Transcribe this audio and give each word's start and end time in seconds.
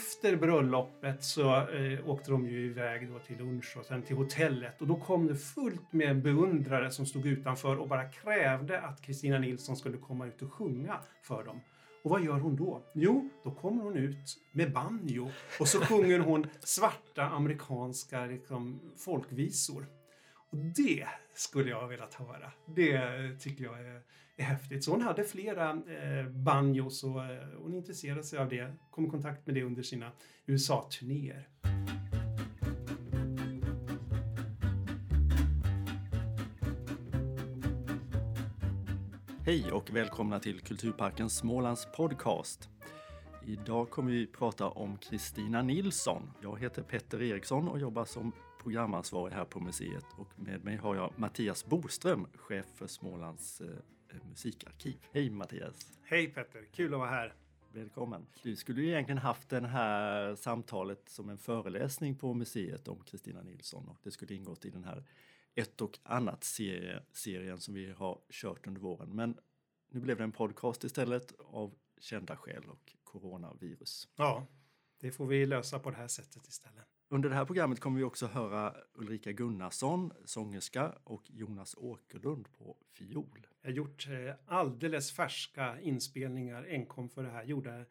efter 0.00 0.36
bröllopet 0.36 1.24
så 1.24 1.56
eh, 1.56 2.10
åkte 2.10 2.30
de 2.30 2.48
ju 2.48 2.66
iväg 2.66 3.08
då 3.08 3.18
till 3.18 3.38
lunch 3.38 3.76
och 3.78 3.84
sen 3.84 4.02
till 4.02 4.16
hotellet 4.16 4.80
och 4.80 4.86
då 4.86 4.96
kom 4.96 5.26
det 5.26 5.36
fullt 5.36 5.92
med 5.92 6.22
beundrare 6.22 6.90
som 6.90 7.06
stod 7.06 7.26
utanför 7.26 7.76
och 7.76 7.88
bara 7.88 8.08
krävde 8.08 8.80
att 8.80 9.02
Kristina 9.02 9.38
Nilsson 9.38 9.76
skulle 9.76 9.98
komma 9.98 10.26
ut 10.26 10.42
och 10.42 10.52
sjunga 10.52 11.00
för 11.22 11.44
dem. 11.44 11.60
Och 12.02 12.10
vad 12.10 12.24
gör 12.24 12.38
hon 12.38 12.56
då? 12.56 12.82
Jo, 12.92 13.28
då 13.44 13.50
kommer 13.50 13.82
hon 13.82 13.96
ut 13.96 14.38
med 14.52 14.72
banjo 14.72 15.30
och 15.60 15.68
så 15.68 15.80
sjunger 15.80 16.18
hon 16.18 16.46
svarta 16.60 17.22
amerikanska 17.22 18.26
liksom, 18.26 18.80
folkvisor. 18.96 19.86
Och 20.50 20.56
det 20.56 21.06
skulle 21.34 21.70
jag 21.70 21.80
ha 21.80 21.86
velat 21.86 22.14
höra. 22.14 22.52
Det 22.66 23.00
tycker 23.40 23.64
jag 23.64 23.80
är, 23.80 24.02
är 24.40 24.44
häftigt. 24.44 24.84
Så 24.84 24.90
hon 24.90 25.02
hade 25.02 25.24
flera 25.24 25.70
eh, 25.70 26.28
banjos 26.28 27.04
och 27.04 27.24
eh, 27.24 27.46
hon 27.62 27.74
intresserade 27.74 28.22
sig 28.22 28.38
av 28.38 28.48
det. 28.48 28.72
Kom 28.90 29.06
i 29.06 29.08
kontakt 29.08 29.46
med 29.46 29.54
det 29.54 29.62
under 29.62 29.82
sina 29.82 30.12
USA-turnéer. 30.46 31.48
Hej 39.44 39.72
och 39.72 39.90
välkomna 39.90 40.40
till 40.40 40.60
Kulturparken 40.60 41.30
Smålands 41.30 41.88
podcast. 41.96 42.68
Idag 43.46 43.90
kommer 43.90 44.10
vi 44.10 44.26
prata 44.26 44.68
om 44.68 44.96
Kristina 44.96 45.62
Nilsson. 45.62 46.30
Jag 46.42 46.60
heter 46.60 46.82
Petter 46.82 47.22
Eriksson 47.22 47.68
och 47.68 47.80
jobbar 47.80 48.04
som 48.04 48.32
programansvarig 48.62 49.34
här 49.34 49.44
på 49.44 49.60
museet 49.60 50.04
och 50.16 50.38
med 50.38 50.64
mig 50.64 50.76
har 50.76 50.96
jag 50.96 51.12
Mattias 51.16 51.66
Boström, 51.66 52.26
chef 52.34 52.66
för 52.74 52.86
Smålands 52.86 53.60
eh, 53.60 53.68
musikarkiv. 54.28 54.96
Hej 55.12 55.30
Mattias! 55.30 55.98
Hej 56.02 56.28
Petter, 56.28 56.64
kul 56.72 56.94
att 56.94 57.00
vara 57.00 57.10
här. 57.10 57.34
Välkommen! 57.72 58.26
Du 58.42 58.56
skulle 58.56 58.82
ju 58.82 58.88
egentligen 58.88 59.18
haft 59.18 59.48
det 59.48 59.66
här 59.66 60.34
samtalet 60.34 61.08
som 61.08 61.28
en 61.28 61.38
föreläsning 61.38 62.16
på 62.16 62.34
museet 62.34 62.88
om 62.88 63.04
Kristina 63.04 63.42
Nilsson 63.42 63.88
och 63.88 63.98
det 64.02 64.10
skulle 64.10 64.34
ingått 64.34 64.64
i 64.64 64.70
den 64.70 64.84
här 64.84 65.04
ett 65.54 65.80
och 65.80 65.98
annat 66.02 66.44
serie, 66.44 67.02
serien 67.12 67.60
som 67.60 67.74
vi 67.74 67.92
har 67.92 68.20
kört 68.30 68.66
under 68.66 68.80
våren. 68.80 69.16
Men 69.16 69.38
nu 69.88 70.00
blev 70.00 70.16
det 70.16 70.24
en 70.24 70.32
podcast 70.32 70.84
istället 70.84 71.32
av 71.38 71.74
kända 71.98 72.36
skäl 72.36 72.64
och 72.68 72.96
coronavirus. 73.04 74.08
Ja, 74.16 74.46
det 75.00 75.10
får 75.10 75.26
vi 75.26 75.46
lösa 75.46 75.78
på 75.78 75.90
det 75.90 75.96
här 75.96 76.08
sättet 76.08 76.48
istället. 76.48 76.99
Under 77.12 77.28
det 77.28 77.34
här 77.34 77.44
programmet 77.44 77.80
kommer 77.80 77.98
vi 77.98 78.04
också 78.04 78.26
höra 78.26 78.74
Ulrika 78.94 79.32
Gunnarsson, 79.32 80.12
sångerska, 80.24 80.94
och 81.04 81.22
Jonas 81.30 81.74
Åkerlund 81.78 82.48
på 82.58 82.76
fiol. 82.98 83.46
Jag 83.62 83.70
har 83.70 83.76
gjort 83.76 84.06
eh, 84.08 84.34
alldeles 84.46 85.12
färska 85.12 85.80
inspelningar 85.80 86.66
enkom 86.68 87.08
för 87.08 87.22
det 87.22 87.30
här. 87.30 87.44
Gjorda 87.44 87.84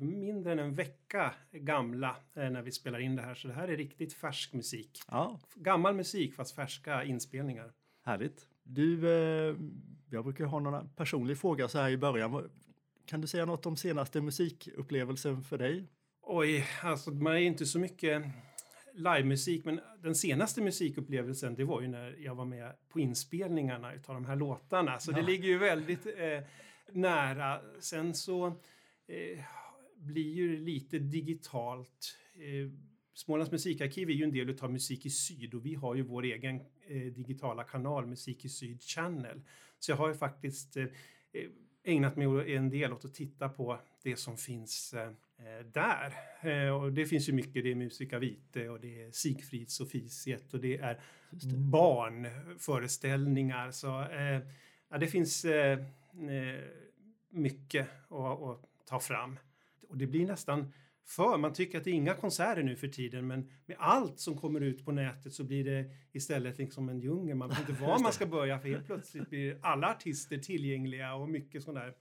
mindre 0.00 0.52
än 0.52 0.58
en 0.58 0.74
vecka 0.74 1.34
gamla 1.52 2.16
eh, 2.34 2.50
när 2.50 2.62
vi 2.62 2.72
spelar 2.72 2.98
in 2.98 3.16
det 3.16 3.22
här. 3.22 3.34
Så 3.34 3.48
det 3.48 3.54
här 3.54 3.68
är 3.68 3.76
riktigt 3.76 4.14
färsk 4.14 4.52
musik. 4.52 5.00
Ja. 5.08 5.40
Gammal 5.54 5.94
musik 5.94 6.34
fast 6.34 6.54
färska 6.54 7.04
inspelningar. 7.04 7.72
Härligt. 8.04 8.48
Du, 8.62 9.08
eh, 9.08 9.56
jag 10.10 10.24
brukar 10.24 10.44
ha 10.44 10.58
någon 10.58 10.88
personlig 10.94 11.38
fråga 11.38 11.68
så 11.68 11.78
här 11.78 11.90
i 11.90 11.96
början. 11.96 12.50
Kan 13.06 13.20
du 13.20 13.26
säga 13.26 13.44
något 13.44 13.66
om 13.66 13.76
senaste 13.76 14.20
musikupplevelsen 14.20 15.42
för 15.42 15.58
dig? 15.58 15.88
Oj, 16.22 16.66
alltså 16.82 17.10
man 17.10 17.32
är 17.32 17.38
inte 17.38 17.66
så 17.66 17.78
mycket 17.78 18.24
livemusik, 18.94 19.64
men 19.64 19.80
den 20.02 20.14
senaste 20.14 20.62
musikupplevelsen 20.62 21.54
det 21.54 21.64
var 21.64 21.80
ju 21.80 21.88
när 21.88 22.16
jag 22.18 22.34
var 22.34 22.44
med 22.44 22.72
på 22.88 23.00
inspelningarna 23.00 23.88
av 23.88 24.14
de 24.14 24.24
här 24.24 24.36
låtarna. 24.36 24.98
Så 24.98 25.10
ja. 25.10 25.16
det 25.16 25.22
ligger 25.22 25.48
ju 25.48 25.58
väldigt 25.58 26.06
eh, 26.06 26.40
nära. 26.92 27.60
Sen 27.80 28.14
så 28.14 28.46
eh, 29.06 29.44
blir 29.96 30.32
ju 30.32 30.56
lite 30.56 30.98
digitalt. 30.98 32.18
Eh, 32.34 32.70
Smålands 33.14 33.52
musikarkiv 33.52 34.10
är 34.10 34.14
ju 34.14 34.24
en 34.24 34.32
del 34.32 34.58
av 34.60 34.72
Musik 34.72 35.06
i 35.06 35.10
Syd 35.10 35.54
och 35.54 35.66
vi 35.66 35.74
har 35.74 35.94
ju 35.94 36.02
vår 36.02 36.22
egen 36.24 36.60
eh, 36.86 37.12
digitala 37.12 37.64
kanal 37.64 38.06
Musik 38.06 38.44
i 38.44 38.48
Syd 38.48 38.82
Channel. 38.82 39.42
Så 39.78 39.92
jag 39.92 39.96
har 39.96 40.08
ju 40.08 40.14
faktiskt 40.14 40.76
eh, 40.76 40.84
eh 41.32 41.48
ägnat 41.84 42.16
mig 42.16 42.54
en 42.56 42.70
del 42.70 42.92
åt 42.92 43.04
att 43.04 43.14
titta 43.14 43.48
på 43.48 43.80
det 44.02 44.16
som 44.16 44.36
finns 44.36 44.94
där. 45.72 46.14
Eh, 46.40 46.68
och 46.68 46.92
det 46.92 47.06
finns 47.06 47.28
ju 47.28 47.32
mycket, 47.32 47.64
det 47.64 47.70
är 47.70 47.74
Musica 47.74 48.18
Vitae 48.18 48.68
och 48.68 48.80
det 48.80 49.02
är 49.02 49.10
Sigfrids 49.10 49.80
Officiet 49.80 50.54
och 50.54 50.60
det 50.60 50.78
är 50.78 51.00
det. 51.30 51.56
barnföreställningar. 51.56 53.70
Så 53.70 54.02
eh, 54.02 54.40
ja, 54.88 54.98
det 54.98 55.06
finns 55.06 55.44
eh, 55.44 55.78
eh, 56.12 56.60
mycket 57.30 57.88
att, 58.08 58.42
att 58.42 58.60
ta 58.86 59.00
fram. 59.00 59.38
Och 59.88 59.96
det 59.96 60.06
blir 60.06 60.26
nästan 60.26 60.72
för. 61.04 61.38
Man 61.38 61.52
tycker 61.52 61.78
att 61.78 61.84
det 61.84 61.90
är 61.90 61.94
inga 61.94 62.14
konserter 62.14 62.62
nu 62.62 62.76
för 62.76 62.88
tiden 62.88 63.26
men 63.26 63.50
med 63.66 63.76
allt 63.80 64.20
som 64.20 64.36
kommer 64.36 64.60
ut 64.60 64.84
på 64.84 64.92
nätet 64.92 65.32
så 65.32 65.44
blir 65.44 65.64
det 65.64 65.90
istället 66.12 66.58
liksom 66.58 66.88
en 66.88 67.00
djungel. 67.00 67.36
Man 67.36 67.48
vet 67.48 67.58
inte 67.58 67.72
var 67.82 67.98
man 67.98 68.12
ska 68.12 68.26
börja 68.26 68.58
för 68.58 68.68
helt 68.68 68.86
plötsligt 68.86 69.30
blir 69.30 69.58
alla 69.62 69.90
artister 69.90 70.38
tillgängliga 70.38 71.14
och 71.14 71.28
mycket 71.28 71.62
sånt 71.62 71.78
där. 71.78 71.94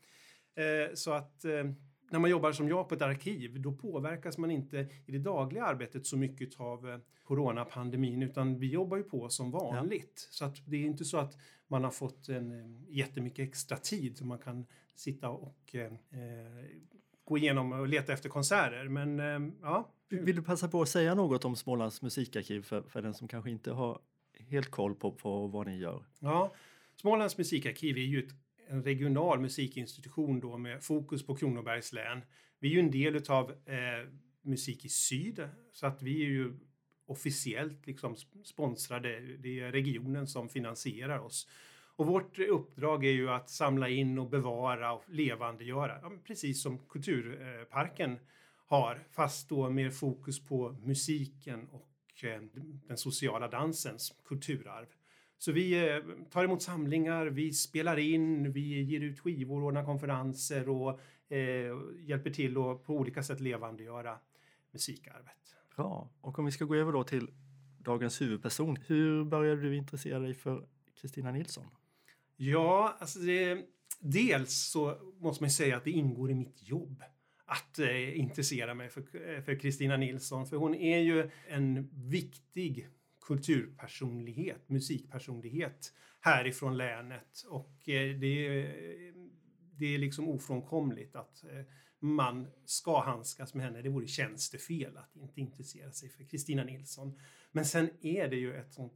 Eh, 0.56 0.94
så 0.94 1.14
att 1.14 1.46
eh, 1.46 1.72
när 2.12 2.20
man 2.20 2.30
jobbar 2.30 2.52
som 2.52 2.70
jag 2.70 2.90
på 2.90 2.96
ett 2.96 3.02
arkiv 3.02 3.62
då 3.62 3.72
påverkas 3.72 4.38
man 4.38 4.52
inte 4.52 4.88
i 5.06 5.12
det 5.12 5.20
dagliga 5.20 5.66
arbetet 5.66 6.06
så 6.06 6.18
mycket 6.18 6.60
av 6.60 6.90
eh, 6.90 6.98
coronapandemin 7.24 8.24
utan 8.24 8.60
vi 8.60 8.72
jobbar 8.72 8.98
ju 8.98 9.04
på 9.04 9.30
som 9.30 9.52
vanligt. 9.52 10.28
Ja. 10.30 10.34
Så 10.34 10.46
att 10.46 10.58
det 10.66 10.78
är 10.78 10.86
inte 10.86 11.06
så 11.06 11.18
att 11.18 11.38
man 11.68 11.84
har 11.84 11.92
fått 11.92 12.30
en 12.30 12.52
eh, 12.52 12.96
jättemycket 12.98 13.50
extra 13.50 13.78
tid 13.78 14.18
så 14.18 14.26
man 14.26 14.40
kan 14.40 14.66
sitta 14.96 15.30
och 15.30 15.76
eh, 15.76 15.92
gå 17.24 17.38
igenom 17.38 17.72
och 17.72 17.88
leta 17.88 18.14
efter 18.14 18.30
konserter. 18.30 18.88
Men 18.88 19.20
eh, 19.20 19.54
ja. 19.62 19.92
Vill 20.10 20.36
du 20.36 20.42
passa 20.42 20.68
på 20.68 20.82
att 20.82 20.90
säga 20.90 21.16
något 21.16 21.46
om 21.46 21.56
Smålands 21.56 22.02
musikarkiv 22.02 22.62
för, 22.62 22.82
för 22.82 23.02
den 23.02 23.14
som 23.14 23.28
kanske 23.28 23.52
inte 23.52 23.72
har 23.72 24.00
helt 24.50 24.70
koll 24.70 24.96
på, 24.96 25.12
på 25.12 25.48
vad 25.48 25.68
ni 25.68 25.78
gör? 25.78 26.06
Ja, 26.20 26.54
Smålands 26.96 27.38
musikarkiv 27.38 27.98
är 27.98 28.02
ju 28.02 28.20
ett, 28.20 28.34
en 28.68 28.84
regional 28.84 29.40
musikinstitution 29.40 30.40
då 30.40 30.58
med 30.58 30.84
fokus 30.84 31.26
på 31.26 31.36
Kronobergs 31.36 31.94
län. 31.94 32.22
Vi 32.60 32.68
är 32.68 32.74
ju 32.74 32.80
en 32.80 32.92
del 32.92 33.32
av 33.32 33.52
eh, 33.52 34.08
Musik 34.42 34.86
i 34.86 34.90
Syd 34.90 35.50
så 35.72 35.88
att 35.88 36.02
vi 36.02 36.22
är 36.22 36.30
ju 36.30 36.54
officiellt 37.06 37.88
liksom 37.88 38.16
sponsrade. 38.44 39.38
Det 39.38 39.60
är 39.60 39.72
regionen 39.72 40.28
som 40.28 40.50
finansierar 40.50 41.20
oss. 41.20 41.48
Och 41.96 42.08
vårt 42.08 42.40
uppdrag 42.40 43.06
är 43.06 43.12
ju 43.12 43.30
att 43.30 43.50
samla 43.50 43.90
in 43.90 44.20
och 44.20 44.30
bevara 44.30 44.94
och 44.94 45.04
levandegöra, 45.10 46.00
ja, 46.02 46.12
precis 46.28 46.62
som 46.62 46.78
Kulturparken 46.78 48.12
eh, 48.12 48.20
har, 48.66 49.04
fast 49.12 49.50
då 49.50 49.70
med 49.70 49.96
fokus 49.96 50.46
på 50.46 50.76
musiken 50.84 51.68
och 51.68 52.24
eh, 52.24 52.42
den 52.88 52.98
sociala 52.98 53.48
dansens 53.48 54.14
kulturarv. 54.26 54.88
Så 55.42 55.52
vi 55.52 55.90
eh, 55.90 55.98
tar 56.30 56.44
emot 56.44 56.62
samlingar, 56.62 57.26
vi 57.26 57.54
spelar 57.54 58.00
in, 58.00 58.52
vi 58.52 58.82
ger 58.82 59.02
ut 59.02 59.20
skivor, 59.20 59.64
ordnar 59.64 59.86
konferenser 59.86 60.70
och 60.70 61.00
eh, 61.30 61.78
hjälper 62.00 62.30
till 62.30 62.58
att 62.58 62.84
på 62.84 62.96
olika 62.96 63.24
sätt 63.24 63.40
levandegöra 63.40 64.20
musikarvet. 64.72 65.56
Bra. 65.76 66.10
Och 66.22 66.40
om 66.40 66.46
vi 66.46 66.52
ska 66.52 66.66
gå 66.66 66.76
över 66.76 66.92
då 66.92 67.04
till 67.04 67.28
dagens 67.78 68.22
huvudperson. 68.22 68.78
Hur 68.88 69.24
började 69.24 69.62
du 69.62 69.76
intressera 69.76 70.20
dig 70.20 70.34
för 70.34 70.68
Kristina 71.02 71.32
Nilsson? 71.32 71.68
Ja, 72.36 72.98
alltså 73.00 73.20
det, 73.20 73.66
dels 74.00 74.54
så 74.54 74.98
måste 75.20 75.44
man 75.44 75.52
säga 75.52 75.78
att 75.78 75.84
det 75.84 75.92
ingår 75.92 76.32
i 76.32 76.34
mitt 76.34 76.70
jobb 76.70 77.04
att 77.46 77.80
eh, 77.80 78.20
intressera 78.20 78.74
mig 78.74 78.90
för 78.90 79.60
Kristina 79.60 79.98
Nilsson, 79.98 80.48
för 80.48 80.58
hon 80.58 80.76
är 80.76 81.00
ju 81.00 81.30
en 81.48 81.90
viktig 81.94 82.88
kulturpersonlighet, 83.22 84.70
musikpersonlighet 84.70 85.94
härifrån 86.20 86.78
länet 86.78 87.44
och 87.50 87.90
eh, 87.90 88.20
det 88.20 88.72
det, 89.82 89.88
det 89.88 89.96
är 89.96 89.98
liksom 89.98 90.30
ofrånkomligt 90.30 91.16
att 91.16 91.44
eh, 91.44 91.66
man 92.00 92.48
ska 92.66 93.02
handskas 93.02 93.54
med 93.54 93.66
henne. 93.66 93.82
Det 93.82 93.90
vore 93.90 94.08
tjänstefel 94.08 94.98
att 94.98 95.16
inte 95.16 95.42
intressera 95.42 95.92
sig 95.92 96.10
för 96.10 96.24
Kristina 96.24 96.64
Nilsson. 96.64 97.20
Men 97.52 97.66
sen 97.66 97.90
är 98.02 98.28
det 98.28 98.36
ju 98.36 98.54
ett 98.54 98.74
sånt 98.74 98.94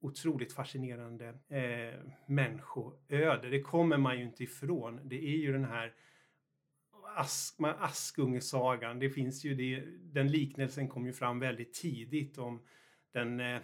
otroligt 0.00 0.52
fascinerande 0.52 1.28
eh, 1.48 2.00
människoöde. 2.26 3.48
Det 3.50 3.60
kommer 3.60 3.96
man 3.96 4.18
ju 4.18 4.24
inte 4.24 4.44
ifrån. 4.44 5.00
Det 5.04 5.24
är 5.24 5.36
ju 5.36 5.52
den 5.52 5.64
här 5.64 5.94
Ask, 7.16 7.56
Askungesagan. 7.78 8.98
Det 8.98 9.10
finns 9.10 9.44
ju 9.44 9.54
det, 9.54 9.84
den 10.12 10.30
liknelsen 10.30 10.88
kom 10.88 11.06
ju 11.06 11.12
fram 11.12 11.38
väldigt 11.38 11.74
tidigt 11.74 12.38
om 12.38 12.62
den 13.12 13.40
eh, 13.40 13.60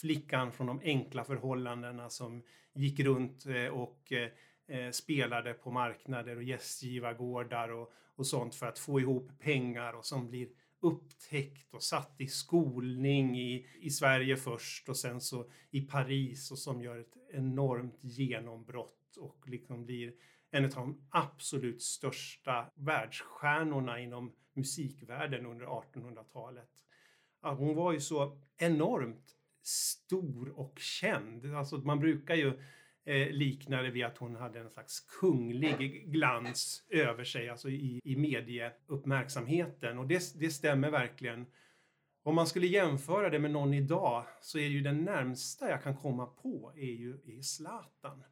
flickan 0.00 0.52
från 0.52 0.66
de 0.66 0.80
enkla 0.84 1.24
förhållandena 1.24 2.10
som 2.10 2.42
gick 2.74 3.00
runt 3.00 3.46
eh, 3.46 3.66
och 3.66 4.12
eh, 4.12 4.30
eh, 4.78 4.90
spelade 4.90 5.54
på 5.54 5.70
marknader 5.70 6.36
och 6.36 6.42
gästgivargårdar 6.42 7.68
och, 7.68 7.92
och 8.16 8.26
sånt 8.26 8.54
för 8.54 8.66
att 8.66 8.78
få 8.78 9.00
ihop 9.00 9.30
pengar 9.38 9.92
och 9.92 10.04
som 10.04 10.30
blir 10.30 10.48
upptäckt 10.80 11.74
och 11.74 11.82
satt 11.82 12.14
i 12.18 12.26
skolning 12.26 13.38
i, 13.38 13.66
i 13.80 13.90
Sverige 13.90 14.36
först 14.36 14.88
och 14.88 14.96
sen 14.96 15.20
så 15.20 15.50
i 15.70 15.80
Paris 15.80 16.50
och 16.50 16.58
som 16.58 16.82
gör 16.82 16.98
ett 16.98 17.16
enormt 17.32 17.98
genombrott 18.00 19.16
och 19.16 19.48
liksom 19.48 19.84
blir 19.84 20.12
en 20.50 20.64
av 20.64 20.70
de 20.70 21.06
absolut 21.10 21.82
största 21.82 22.70
världsstjärnorna 22.74 24.00
inom 24.00 24.32
musikvärlden 24.52 25.46
under 25.46 25.66
1800-talet. 25.66 26.70
hon 27.40 27.74
var 27.74 27.92
ju 27.92 28.00
så 28.00 28.38
enormt 28.58 29.36
stor 29.62 30.58
och 30.58 30.78
känd. 30.78 31.54
Alltså 31.54 31.76
man 31.76 32.00
brukar 32.00 32.34
ju 32.34 32.48
eh, 33.04 33.30
likna 33.30 33.82
det 33.82 33.90
vid 33.90 34.04
att 34.04 34.18
hon 34.18 34.36
hade 34.36 34.60
en 34.60 34.70
slags 34.70 35.00
kunglig 35.00 36.12
glans 36.12 36.86
över 36.88 37.24
sig, 37.24 37.48
alltså 37.48 37.68
i, 37.68 38.00
i 38.04 38.16
medieuppmärksamheten. 38.16 39.98
Och 39.98 40.06
det, 40.06 40.40
det 40.40 40.50
stämmer 40.50 40.90
verkligen. 40.90 41.46
Om 42.22 42.34
man 42.34 42.46
skulle 42.46 42.66
jämföra 42.66 43.30
det 43.30 43.38
med 43.38 43.50
någon 43.50 43.74
idag 43.74 44.24
så 44.40 44.58
är 44.58 44.68
ju 44.68 44.80
den 44.80 45.04
närmsta 45.04 45.68
jag 45.68 45.82
kan 45.82 45.96
komma 45.96 46.26
på 46.26 46.72
är 46.76 46.92
ju 46.92 47.12
är 47.12 47.42
Zlatan. 47.42 48.24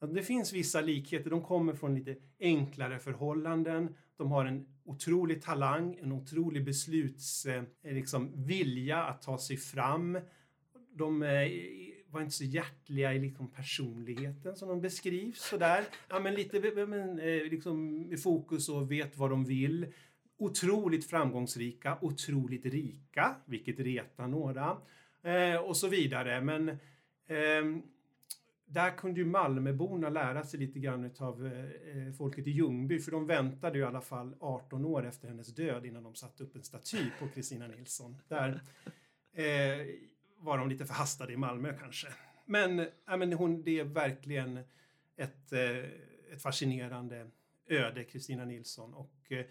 Alltså 0.00 0.14
det 0.14 0.22
finns 0.22 0.52
vissa 0.52 0.80
likheter. 0.80 1.30
De 1.30 1.42
kommer 1.42 1.74
från 1.74 1.94
lite 1.94 2.16
enklare 2.40 2.98
förhållanden. 2.98 3.96
De 4.18 4.30
har 4.30 4.46
en 4.46 4.66
otrolig 4.84 5.42
talang, 5.42 5.98
en 6.02 6.12
otrolig 6.12 6.64
beslutsvilja 6.64 7.64
eh, 7.82 7.94
liksom, 7.94 8.32
att 8.94 9.22
ta 9.22 9.38
sig 9.38 9.56
fram. 9.56 10.18
De 10.92 11.22
eh, 11.22 11.48
var 12.10 12.20
inte 12.20 12.34
så 12.34 12.44
hjärtliga 12.44 13.14
i 13.14 13.18
liksom 13.18 13.50
personligheten 13.50 14.56
som 14.56 14.68
de 14.68 14.80
beskrivs 14.80 15.40
sådär. 15.40 15.84
Ja, 16.08 16.20
men 16.20 16.34
lite 16.34 16.58
eh, 16.58 16.86
men, 16.86 17.16
liksom, 17.50 18.06
i 18.12 18.16
fokus 18.16 18.68
och 18.68 18.90
vet 18.90 19.16
vad 19.16 19.30
de 19.30 19.44
vill. 19.44 19.86
Otroligt 20.38 21.10
framgångsrika, 21.10 21.98
otroligt 22.00 22.66
rika, 22.66 23.36
vilket 23.46 23.80
retar 23.80 24.28
några. 24.28 24.76
Eh, 25.22 25.56
och 25.56 25.76
så 25.76 25.88
vidare. 25.88 26.40
Men 26.40 26.68
eh, 26.68 27.82
där 28.68 28.96
kunde 28.96 29.20
ju 29.20 29.26
Malmöborna 29.26 30.08
lära 30.08 30.44
sig 30.44 30.60
lite 30.60 30.78
grann 30.78 31.10
av 31.18 31.46
eh, 31.46 32.06
eh, 32.06 32.12
folket 32.12 32.46
i 32.46 32.50
Ljungby 32.50 32.98
för 32.98 33.10
de 33.10 33.26
väntade 33.26 33.78
ju 33.78 33.84
i 33.84 33.86
alla 33.86 34.00
fall 34.00 34.34
18 34.40 34.84
år 34.84 35.06
efter 35.06 35.28
hennes 35.28 35.54
död 35.54 35.86
innan 35.86 36.02
de 36.02 36.14
satte 36.14 36.44
upp 36.44 36.56
en 36.56 36.62
staty 36.62 37.10
på 37.18 37.28
Kristina 37.28 37.66
Nilsson. 37.66 38.16
Där 38.28 38.62
eh, 39.32 39.86
var 40.38 40.58
de 40.58 40.68
lite 40.68 40.86
förhastade 40.86 41.32
i 41.32 41.36
Malmö 41.36 41.72
kanske. 41.80 42.08
Men, 42.46 42.86
ja, 43.06 43.16
men 43.16 43.32
hon, 43.32 43.62
det 43.62 43.80
är 43.80 43.84
verkligen 43.84 44.60
ett, 45.16 45.52
eh, 45.52 45.78
ett 46.32 46.42
fascinerande 46.42 47.30
öde, 47.68 48.04
Kristina 48.04 48.44
Nilsson. 48.44 48.94
Och 48.94 49.32
eh, 49.32 49.46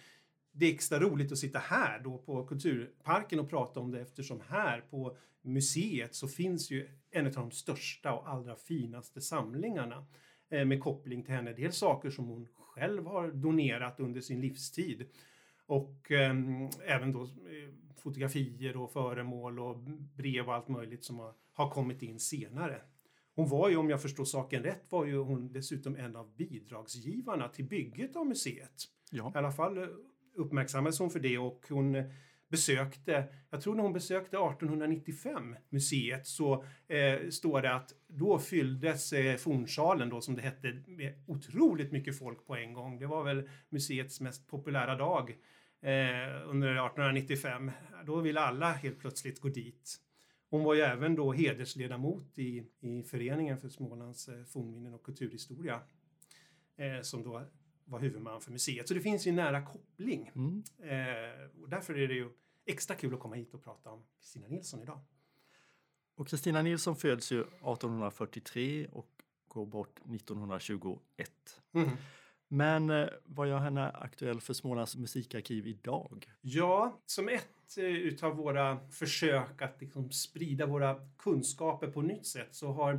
det 0.58 0.66
är 0.66 0.74
extra 0.74 1.00
roligt 1.00 1.32
att 1.32 1.38
sitta 1.38 1.60
här 1.60 2.00
då 2.00 2.18
på 2.18 2.46
Kulturparken 2.46 3.40
och 3.40 3.50
prata 3.50 3.80
om 3.80 3.92
det 3.92 4.02
eftersom 4.02 4.42
här 4.50 4.82
på 4.82 5.18
museet 5.42 6.16
så 6.16 6.28
finns 6.28 6.72
ju 6.72 6.90
en 7.12 7.28
av 7.28 7.34
de 7.34 7.52
största 7.52 8.14
och 8.14 8.30
allra 8.30 8.56
finaste 8.56 9.22
samlingarna 9.22 10.06
eh, 10.50 10.66
med 10.66 10.84
koppling 10.84 11.24
till 11.24 11.34
henne. 11.34 11.54
Dels 11.54 11.78
saker 11.78 12.10
som 12.10 12.26
hon 12.26 12.48
själv 12.54 13.06
har 13.06 13.32
donerat 13.32 14.00
under 14.00 14.22
sin 14.22 14.42
livstid 14.42 15.08
och 15.66 16.12
eh, 16.12 16.36
även 16.86 17.12
då 17.12 17.24
eh, 17.24 17.74
fotografier 17.96 18.78
och 18.78 18.92
föremål 18.92 19.60
och 19.60 19.78
brev 20.16 20.48
och 20.48 20.54
allt 20.54 20.68
möjligt 20.68 21.04
som 21.04 21.20
har, 21.20 21.34
har 21.54 21.70
kommit 21.70 22.02
in 22.02 22.20
senare. 22.20 22.82
Hon 23.36 23.50
var 23.50 23.70
ju, 23.70 23.78
om 23.78 23.90
jag 23.90 24.02
förstår 24.02 24.26
saken 24.26 24.64
rätt, 24.64 24.84
var 24.90 25.06
ju 25.06 25.18
hon 25.18 25.52
dessutom 25.52 25.96
en 25.96 26.16
av 26.16 26.36
bidragsgivarna 26.36 27.50
till 27.50 27.66
bygget 27.66 28.16
av 28.16 28.28
museet. 28.28 28.84
Ja. 29.12 29.32
I 29.36 29.38
alla 29.38 29.52
fall 29.52 29.78
eh, 29.78 29.88
uppmärksammades 30.38 31.00
hon 31.00 31.10
för 31.10 31.20
det 31.20 31.38
och 31.38 31.66
hon 31.70 32.04
besökte, 32.50 33.26
jag 33.50 33.62
tror 33.62 33.76
när 33.76 33.84
hon 33.84 33.94
besökte 33.94 34.38
1895 34.38 35.56
museet 35.70 36.28
så 36.28 36.64
eh, 36.88 37.30
står 37.30 37.62
det 37.62 37.74
att 37.74 37.94
då 38.08 38.40
fylldes 38.40 39.14
eh, 39.14 39.38
fornsalen 39.38 40.10
då 40.10 40.22
som 40.22 40.36
det 40.36 40.42
hette 40.42 40.84
med 40.88 41.24
otroligt 41.28 41.92
mycket 41.92 42.20
folk 42.20 42.46
på 42.46 42.56
en 42.56 42.74
gång. 42.74 43.00
Det 43.00 43.06
var 43.08 43.24
väl 43.24 43.50
museets 43.70 44.22
mest 44.22 44.48
populära 44.48 44.96
dag 44.96 45.30
eh, 45.82 46.50
under 46.50 46.68
1895. 46.68 47.72
Då 48.06 48.22
ville 48.22 48.40
alla 48.40 48.72
helt 48.72 49.00
plötsligt 49.00 49.40
gå 49.40 49.50
dit. 49.50 49.98
Hon 50.50 50.64
var 50.64 50.74
ju 50.74 50.82
även 50.82 51.16
då 51.16 51.34
hedersledamot 51.34 52.40
i, 52.40 52.64
i 52.80 53.04
Föreningen 53.04 53.58
för 53.58 53.70
Smålands 53.70 54.30
eh, 54.30 54.44
fornminnen 54.44 54.94
och 54.94 55.04
kulturhistoria 55.04 55.82
eh, 56.78 57.02
som 57.02 57.24
då 57.24 57.46
var 57.88 58.00
huvudman 58.00 58.42
för 58.42 58.52
museet. 58.52 58.88
Så 58.88 58.94
det 58.94 59.02
finns 59.02 59.28
ju 59.28 59.30
en 59.30 59.36
nära 59.36 59.66
koppling. 59.66 60.32
Mm. 60.36 60.64
Eh, 60.80 61.62
och 61.62 61.70
därför 61.70 61.98
är 61.98 62.08
det 62.08 62.14
ju 62.14 62.30
extra 62.66 62.96
kul 62.96 63.14
att 63.14 63.20
komma 63.20 63.36
hit 63.36 63.54
och 63.54 63.64
prata 63.64 63.90
om 63.90 64.04
Kristina 64.20 64.48
Nilsson 64.48 64.82
idag. 64.82 65.00
Och 66.16 66.28
Kristina 66.28 66.62
Nilsson 66.62 66.96
föds 66.96 67.32
ju 67.32 67.42
1843 67.42 68.88
och 68.92 69.10
går 69.48 69.66
bort 69.66 70.00
1921. 70.00 71.02
Mm. 71.74 71.90
Men 72.48 72.90
eh, 72.90 73.08
vad 73.24 73.50
gör 73.50 73.60
henne 73.60 73.90
aktuell 73.90 74.42
för 74.42 74.54
Smålands 74.54 74.96
musikarkiv 74.96 75.68
idag? 75.68 76.32
Ja, 76.42 77.02
som 77.06 77.30
ett 77.30 77.78
eh, 77.78 77.84
utav 77.84 78.36
våra 78.36 78.90
försök 78.90 79.62
att 79.62 79.82
liksom 79.82 80.12
sprida 80.12 80.66
våra 80.66 81.10
kunskaper 81.18 81.88
på 81.88 82.02
nytt 82.02 82.26
sätt 82.26 82.56
så 82.56 82.72
har, 82.72 82.94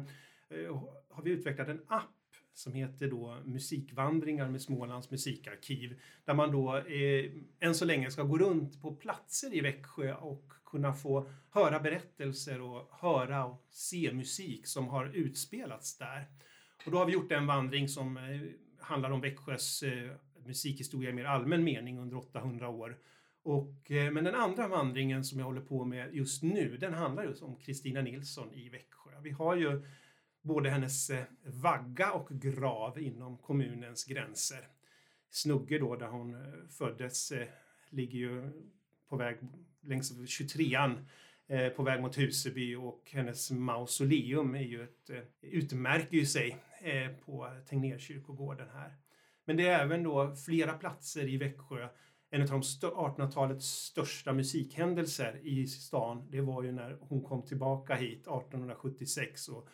eh, 0.49 0.83
har 1.09 1.23
vi 1.23 1.31
utvecklat 1.31 1.69
en 1.69 1.83
app 1.89 2.18
som 2.59 2.73
heter 2.73 3.09
då 3.09 3.37
Musikvandringar 3.45 4.49
med 4.49 4.63
Smålands 4.63 5.11
musikarkiv. 5.11 6.01
Där 6.25 6.35
man 6.35 6.53
då 6.53 6.77
eh, 6.77 7.31
än 7.61 7.75
så 7.75 7.85
länge 7.85 8.11
ska 8.11 8.23
gå 8.23 8.39
runt 8.39 8.83
på 8.83 8.95
platser 8.95 9.55
i 9.55 9.61
Växjö 9.61 10.15
och 10.15 10.53
kunna 10.65 10.93
få 10.93 11.31
höra 11.51 11.81
berättelser 11.81 12.61
och 12.61 12.89
höra 12.93 13.45
och 13.45 13.67
se 13.71 14.13
musik 14.13 14.67
som 14.67 14.89
har 14.89 15.07
utspelats 15.07 15.99
där. 15.99 16.25
Och 16.87 16.93
då 16.93 16.99
har 16.99 17.07
vi 17.07 17.13
gjort 17.13 17.33
en 17.33 17.47
vandring 17.47 17.89
som 17.89 18.17
eh, 18.17 18.41
handlar 18.79 19.11
om 19.11 19.21
Växjös 19.21 19.83
eh, 19.83 20.11
musikhistoria 20.47 21.11
i 21.11 21.13
mer 21.13 21.25
allmän 21.25 21.65
mening 21.65 21.99
under 21.99 22.17
800 22.17 22.69
år. 22.69 22.99
Och, 23.43 23.91
eh, 23.91 24.13
men 24.13 24.25
den 24.25 24.35
andra 24.35 24.69
vandringen 24.69 25.25
som 25.25 25.39
jag 25.39 25.47
håller 25.47 25.61
på 25.61 25.85
med 25.85 26.15
just 26.15 26.43
nu, 26.43 26.77
den 26.77 26.95
handlar 26.95 27.25
just 27.25 27.43
om 27.43 27.57
Kristina 27.57 28.01
Nilsson 28.01 28.53
i 28.53 28.69
Växjö. 28.69 29.11
Vi 29.23 29.31
har 29.31 29.57
ju 29.57 29.83
både 30.43 30.71
hennes 30.71 31.11
eh, 31.11 31.25
vagga 31.45 32.13
och 32.13 32.29
grav 32.31 32.99
inom 32.99 33.39
kommunens 33.39 34.05
gränser. 34.05 34.69
Snugge 35.31 35.79
då, 35.79 35.97
där 35.97 36.07
hon 36.07 36.35
eh, 36.35 36.69
föddes, 36.71 37.33
eh, 37.33 37.49
ligger 37.91 38.19
ju 38.19 38.51
på 39.09 39.17
väg 39.17 39.39
längs 39.81 40.13
23an 40.13 41.05
på 41.77 41.83
väg 41.83 42.01
mot 42.01 42.19
Huseby 42.19 42.75
och 42.75 43.11
hennes 43.13 43.51
mausoleum 43.51 44.55
är 44.55 44.63
ju 44.63 44.83
ett, 44.83 45.11
utmärker 45.41 46.17
ju 46.17 46.27
sig 46.27 46.57
på 47.25 47.51
Tegnérkyrkogården 47.69 48.69
här. 48.73 48.97
Men 49.45 49.57
det 49.57 49.67
är 49.67 49.85
även 49.85 50.03
då 50.03 50.35
flera 50.37 50.73
platser 50.73 51.29
i 51.29 51.37
Växjö. 51.37 51.89
En 52.31 52.43
av 52.43 52.49
1800-talets 52.49 53.67
största 53.67 54.33
musikhändelser 54.33 55.41
i 55.43 55.67
stan, 55.67 56.29
det 56.31 56.41
var 56.41 56.63
ju 56.63 56.73
när 56.73 56.97
hon 57.01 57.23
kom 57.23 57.43
tillbaka 57.43 57.95
hit 57.95 58.21
1876 58.21 59.49
och 59.49 59.69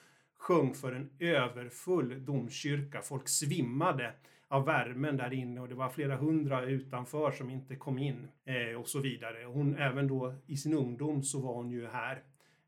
sjöng 0.45 0.75
för 0.75 0.93
en 0.93 1.11
överfull 1.19 2.25
domkyrka. 2.25 3.03
Folk 3.03 3.29
svimmade 3.29 4.15
av 4.49 4.65
värmen 4.65 5.17
där 5.17 5.33
inne 5.33 5.61
och 5.61 5.69
det 5.69 5.75
var 5.75 5.89
flera 5.89 6.17
hundra 6.17 6.65
utanför 6.65 7.31
som 7.31 7.51
inte 7.51 7.77
kom 7.77 7.99
in 7.99 8.29
eh, 8.45 8.81
och 8.81 8.89
så 8.89 9.01
vidare. 9.01 9.45
Hon, 9.45 9.77
även 9.77 10.09
då 10.09 10.35
i 10.47 10.57
sin 10.57 10.75
ungdom 10.75 11.23
så 11.23 11.41
var 11.41 11.55
hon 11.55 11.71
ju 11.71 11.87
här 11.87 12.23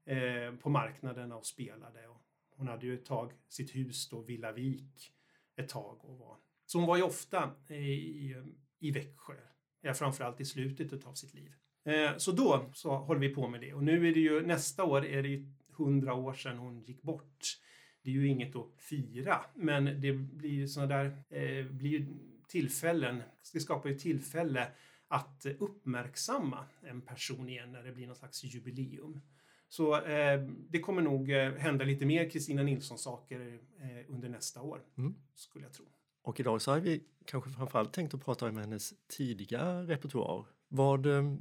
eh, 0.07 0.55
på 0.57 0.71
marknaderna 0.71 1.37
och 1.37 1.47
spelade. 1.47 2.09
Och 2.09 2.23
hon 2.57 2.69
hade 2.69 2.87
ju 2.87 2.95
ett 2.95 3.05
tag 3.05 3.33
sitt 3.49 3.75
hus 3.75 4.09
då, 4.11 4.21
Villavik, 4.21 5.13
ett 5.57 5.69
tag. 5.69 6.05
Och 6.05 6.19
var. 6.19 6.37
Så 6.67 6.79
hon 6.79 6.87
var 6.87 6.97
ju 6.97 7.03
ofta 7.03 7.51
eh, 7.69 7.77
i, 7.77 8.37
i 8.79 8.91
Växjö, 8.91 9.35
ja, 9.81 9.95
framförallt 9.95 10.41
i 10.41 10.45
slutet 10.45 11.07
av 11.07 11.15
sitt 11.15 11.35
liv. 11.35 11.53
Eh, 11.85 12.17
så 12.17 12.33
då 12.33 12.71
så 12.73 12.97
håller 12.97 13.21
vi 13.21 13.35
på 13.35 13.49
med 13.49 13.61
det 13.61 13.75
och 13.75 13.85
nu 13.85 14.09
är 14.09 14.15
det 14.15 14.21
ju 14.21 14.47
nästa 14.47 14.85
år 14.85 15.07
är 15.07 15.23
det 15.23 15.29
ju 15.29 15.53
hundra 15.77 16.15
år 16.15 16.33
sedan 16.33 16.59
hon 16.59 16.83
gick 16.83 17.03
bort 17.03 17.59
det 18.07 18.11
är 18.11 18.15
ju 18.15 18.29
inget 18.29 18.57
att 18.57 18.69
fira, 18.77 19.45
men 19.55 20.01
det 20.01 20.13
blir 20.13 20.67
sådana 20.67 20.95
där 20.95 21.23
eh, 21.31 21.67
blir 21.67 22.07
tillfällen, 22.49 23.23
det 23.53 23.61
skapar 23.61 23.89
ju 23.89 23.99
tillfälle 23.99 24.69
att 25.09 25.47
uppmärksamma 25.59 26.65
en 26.83 27.01
person 27.01 27.49
igen 27.49 27.73
när 27.73 27.83
det 27.83 27.93
blir 27.93 28.07
någon 28.07 28.17
slags 28.17 28.45
jubileum. 28.45 29.21
Så 29.69 30.01
eh, 30.01 30.41
det 30.71 30.81
kommer 30.81 31.03
nog 31.03 31.31
eh, 31.31 31.53
hända 31.53 31.85
lite 31.85 32.07
mer 32.07 32.31
Kristina 32.31 32.63
Nilsson-saker 32.63 33.61
eh, 33.81 34.15
under 34.15 34.29
nästa 34.29 34.63
år, 34.63 34.81
mm. 34.99 35.15
skulle 35.35 35.65
jag 35.65 35.73
tro. 35.73 35.85
Och 36.23 36.41
idag 36.41 36.63
så 36.63 36.73
har 36.73 36.81
vi 36.81 37.05
kanske 37.25 37.51
framförallt 37.51 37.93
tänkt 37.93 38.15
att 38.15 38.25
prata 38.25 38.49
om 38.49 38.57
hennes 38.57 38.95
tidiga 39.09 39.83
repertoar. 39.83 40.47
Vad, 40.69 41.07
eh, 41.07 41.35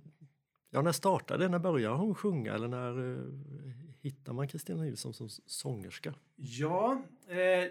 ja, 0.69 0.81
när 0.81 0.91
startade, 0.91 1.49
när 1.49 1.59
började 1.59 1.95
hon 1.95 2.15
sjunga 2.15 2.53
eller 2.53 2.67
när 2.67 3.13
eh, 3.13 3.84
hittar 4.05 4.33
man 4.33 4.47
Kristina 4.47 4.81
Nilsson 4.81 5.13
som 5.13 5.29
sångerska? 5.29 6.13
Ja, 6.35 7.01
eh, 7.27 7.67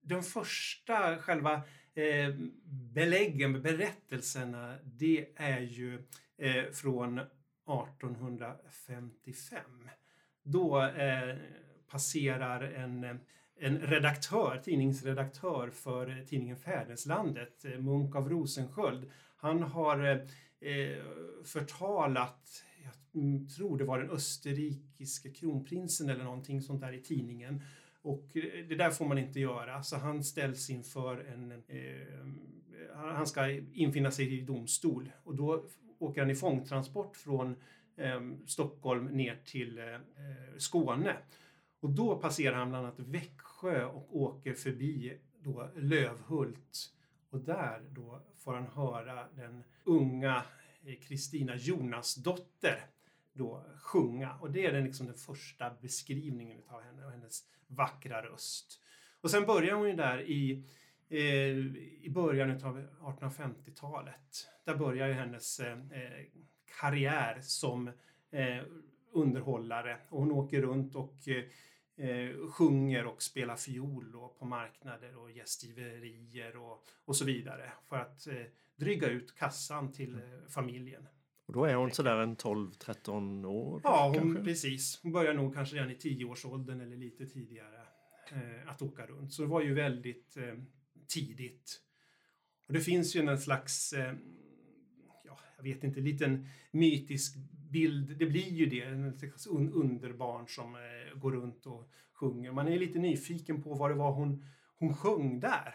de 0.00 0.22
första 0.22 1.18
själva 1.18 1.54
eh, 1.94 2.34
beläggen, 2.92 3.62
berättelserna, 3.62 4.78
det 4.84 5.28
är 5.36 5.60
ju 5.60 6.02
eh, 6.38 6.64
från 6.72 7.18
1855. 7.18 9.88
Då 10.42 10.82
eh, 10.82 11.36
passerar 11.88 12.62
en, 12.62 13.20
en 13.58 13.78
redaktör, 13.78 14.60
tidningsredaktör 14.64 15.70
för 15.70 16.24
tidningen 16.28 16.56
Fäderneslandet, 16.56 17.64
eh, 17.64 17.78
Munk 17.78 18.16
av 18.16 18.28
Rosensköld. 18.28 19.10
Han 19.36 19.62
har 19.62 20.04
eh, 20.04 20.18
eh 20.72 21.02
förtalat, 21.44 22.64
jag 22.84 23.50
tror 23.56 23.78
det 23.78 23.84
var 23.84 23.98
den 23.98 24.10
österrikiske 24.10 25.30
kronprinsen 25.30 26.10
eller 26.10 26.24
någonting 26.24 26.62
sånt 26.62 26.80
där 26.80 26.92
i 26.92 27.02
tidningen. 27.02 27.62
Och 28.02 28.36
eh, 28.36 28.66
det 28.68 28.74
där 28.74 28.90
får 28.90 29.06
man 29.06 29.18
inte 29.18 29.40
göra, 29.40 29.82
så 29.82 29.96
han 29.96 30.24
ställs 30.24 30.70
inför 30.70 31.16
en... 31.18 31.52
Eh, 31.52 32.26
han 32.94 33.26
ska 33.26 33.50
infinna 33.72 34.10
sig 34.10 34.38
i 34.38 34.40
domstol 34.40 35.12
och 35.24 35.34
då 35.34 35.64
åker 35.98 36.20
han 36.20 36.30
i 36.30 36.34
fångtransport 36.34 37.16
från 37.16 37.56
eh, 37.96 38.20
Stockholm 38.46 39.04
ner 39.04 39.40
till 39.44 39.78
eh, 39.78 39.84
Skåne. 40.56 41.16
Och 41.80 41.90
då 41.90 42.16
passerar 42.16 42.56
han 42.56 42.68
bland 42.68 42.86
annat 42.86 43.00
Växjö 43.00 43.84
och 43.84 44.16
åker 44.16 44.54
förbi 44.54 45.18
då 45.38 45.70
Lövhult. 45.76 46.92
Och 47.30 47.40
där 47.40 47.82
då 47.90 48.20
får 48.38 48.54
han 48.54 48.66
höra 48.66 49.28
den 49.36 49.64
unga 49.84 50.42
Eh, 50.84 50.94
Kristina 51.00 51.56
Jonasdotter 51.56 52.86
då 53.32 53.66
sjunga. 53.82 54.34
Och 54.34 54.50
det 54.50 54.66
är 54.66 54.72
den, 54.72 54.84
liksom 54.84 55.06
den 55.06 55.14
första 55.14 55.70
beskrivningen 55.80 56.62
av 56.68 56.82
henne 56.82 57.04
och 57.04 57.10
hennes 57.10 57.44
vackra 57.66 58.22
röst. 58.22 58.80
Och 59.20 59.30
sen 59.30 59.46
börjar 59.46 59.74
hon 59.74 59.88
ju 59.88 59.96
där 59.96 60.22
i, 60.22 60.64
eh, 61.08 61.56
i 62.04 62.10
början 62.10 62.50
av 62.50 62.86
1850-talet. 63.00 64.48
Där 64.64 64.76
börjar 64.76 65.08
ju 65.08 65.14
hennes 65.14 65.60
eh, 65.60 65.72
eh, 65.72 66.26
karriär 66.80 67.38
som 67.42 67.88
eh, 68.30 68.62
underhållare 69.12 69.98
och 70.08 70.20
hon 70.20 70.32
åker 70.32 70.62
runt 70.62 70.94
och 70.94 71.28
eh, 71.28 71.44
eh 71.96 72.48
sjunger 72.50 73.06
och 73.06 73.22
spelar 73.22 73.56
fiol 73.56 74.12
på 74.38 74.44
marknader 74.44 75.16
och 75.16 75.30
gästgiverier 75.30 76.56
och, 76.56 76.84
och 77.04 77.16
så 77.16 77.24
vidare 77.24 77.72
för 77.88 77.96
att 77.96 78.26
eh, 78.26 78.44
dryga 78.82 79.08
ut 79.08 79.34
kassan 79.34 79.92
till 79.92 80.14
eh, 80.14 80.20
familjen. 80.48 81.08
Och 81.46 81.52
då 81.52 81.64
är 81.64 81.74
hon 81.74 81.90
sådär 81.90 82.16
en 82.16 82.36
12-13 82.36 83.44
år? 83.46 83.80
Ja, 83.84 84.14
hon, 84.18 84.44
precis. 84.44 85.00
Hon 85.02 85.12
börjar 85.12 85.34
nog 85.34 85.54
kanske 85.54 85.76
redan 85.76 85.90
i 85.90 85.94
10-årsåldern 85.94 86.80
eller 86.80 86.96
lite 86.96 87.26
tidigare 87.26 87.80
eh, 88.32 88.70
att 88.70 88.82
åka 88.82 89.06
runt. 89.06 89.32
Så 89.32 89.42
det 89.42 89.48
var 89.48 89.60
ju 89.60 89.74
väldigt 89.74 90.36
eh, 90.36 90.54
tidigt. 91.08 91.80
Och 92.66 92.72
det 92.72 92.80
finns 92.80 93.16
ju 93.16 93.20
en 93.20 93.38
slags, 93.38 93.92
eh, 93.92 94.14
ja, 95.24 95.38
jag 95.56 95.64
vet 95.64 95.84
inte, 95.84 96.00
liten 96.00 96.46
mytisk 96.70 97.36
bild. 97.70 98.18
Det 98.18 98.26
blir 98.26 98.50
ju 98.52 98.66
det, 98.66 98.80
en 98.80 99.18
slags 99.18 99.46
un 99.46 99.72
underbarn 99.72 100.48
som 100.48 100.74
eh, 100.74 101.18
går 101.18 101.32
runt 101.32 101.66
och 101.66 101.90
sjunger. 102.12 102.52
Man 102.52 102.68
är 102.68 102.78
lite 102.78 102.98
nyfiken 102.98 103.62
på 103.62 103.74
vad 103.74 103.90
det 103.90 103.94
var 103.94 104.12
hon, 104.12 104.44
hon 104.78 104.94
sjöng 104.94 105.40
där 105.40 105.74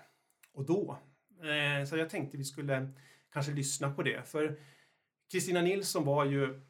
och 0.53 0.65
då. 0.65 0.99
Eh, 1.41 1.85
så 1.85 1.97
jag 1.97 2.09
tänkte 2.09 2.37
vi 2.37 2.43
skulle 2.43 2.89
kanske 3.33 3.51
lyssna 3.51 3.91
på 3.91 4.03
det. 4.03 4.27
För 4.27 4.59
Kristina 5.31 5.61
Nilsson 5.61 6.05
var 6.05 6.25
ju 6.25 6.61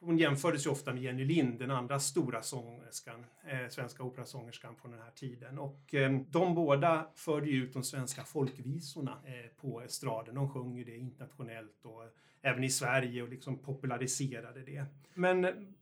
hon 0.00 0.18
jämfördes 0.18 0.66
ju 0.66 0.70
ofta 0.70 0.92
med 0.92 1.02
Jenny 1.02 1.24
Lind, 1.24 1.58
den 1.58 1.70
andra 1.70 2.00
stora 2.00 2.42
sångerskan, 2.42 3.26
eh, 3.44 3.68
svenska 3.68 4.02
operasångerskan 4.02 4.76
från 4.76 4.90
den 4.90 5.00
här 5.00 5.10
tiden. 5.10 5.58
Och 5.58 5.94
eh, 5.94 6.20
de 6.30 6.54
båda 6.54 7.10
förde 7.14 7.50
ju 7.50 7.64
ut 7.64 7.72
de 7.72 7.82
svenska 7.82 8.24
folkvisorna 8.24 9.18
eh, 9.24 9.60
på 9.60 9.80
estraden. 9.80 10.34
De 10.34 10.50
sjöng 10.50 10.76
ju 10.76 10.84
det 10.84 10.96
internationellt 10.96 11.84
och 11.84 12.04
eh, 12.04 12.10
även 12.42 12.64
i 12.64 12.70
Sverige 12.70 13.22
och 13.22 13.28
liksom 13.28 13.58
populariserade 13.58 14.62
det. 14.62 14.84
Men 15.14 15.74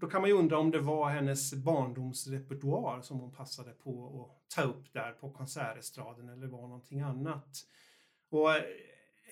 då 0.00 0.06
kan 0.06 0.20
man 0.20 0.30
ju 0.30 0.36
undra 0.36 0.58
om 0.58 0.70
det 0.70 0.78
var 0.78 1.10
hennes 1.10 1.54
barndomsrepertoar 1.54 3.02
som 3.02 3.18
hon 3.18 3.32
passade 3.32 3.70
på 3.70 4.22
att 4.22 4.54
ta 4.56 4.62
upp 4.62 4.92
där 4.92 5.12
på 5.12 5.30
konsertestraden 5.30 6.28
eller 6.28 6.46
var 6.46 6.62
någonting 6.62 7.00
annat. 7.00 7.66
Och 8.30 8.54
eh, 8.54 8.62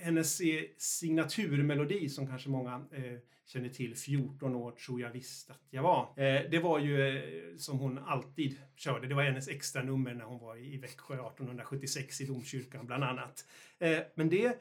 hennes 0.00 0.40
eh, 0.40 0.64
signaturmelodi 0.78 2.08
som 2.08 2.26
kanske 2.26 2.48
många 2.48 2.84
eh, 2.92 3.18
känner 3.46 3.68
till, 3.68 3.96
14 3.96 4.54
år 4.54 4.70
tror 4.70 5.00
jag 5.00 5.10
visst 5.10 5.50
att 5.50 5.66
jag 5.70 5.82
var. 5.82 6.02
Eh, 6.16 6.50
det 6.50 6.58
var 6.58 6.78
ju 6.78 7.18
eh, 7.18 7.56
som 7.56 7.78
hon 7.78 7.98
alltid 7.98 8.60
körde. 8.76 9.06
Det 9.06 9.14
var 9.14 9.22
hennes 9.22 9.48
extra 9.48 9.82
nummer 9.82 10.14
när 10.14 10.25
hon 10.25 10.38
var 10.38 10.56
i 10.56 10.76
Växjö 10.76 11.14
1876 11.14 12.20
i 12.20 12.26
domkyrkan 12.26 12.87
bland 12.87 13.04
annat. 13.04 13.44
Eh, 13.78 13.98
men 14.14 14.28
det 14.28 14.58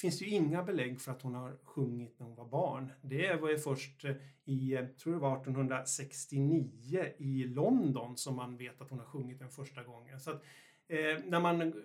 finns 0.00 0.18
det 0.18 0.24
ju 0.24 0.30
inga 0.30 0.62
belägg 0.62 1.00
för 1.00 1.12
att 1.12 1.22
hon 1.22 1.34
har 1.34 1.56
sjungit 1.64 2.18
när 2.18 2.26
hon 2.26 2.36
var 2.36 2.48
barn. 2.48 2.92
Det 3.02 3.34
var 3.34 3.50
ju 3.50 3.58
först 3.58 4.04
eh, 4.04 4.16
i, 4.44 4.72
jag 4.72 4.96
tror 4.98 5.12
det 5.12 5.18
var 5.18 5.36
1869 5.36 7.04
i 7.18 7.44
London 7.44 8.16
som 8.16 8.36
man 8.36 8.56
vet 8.56 8.80
att 8.80 8.90
hon 8.90 8.98
har 8.98 9.06
sjungit 9.06 9.38
den 9.38 9.50
första 9.50 9.82
gången. 9.82 10.20
Så 10.20 10.30
att, 10.30 10.42
eh, 10.88 11.24
när 11.26 11.40
man 11.40 11.82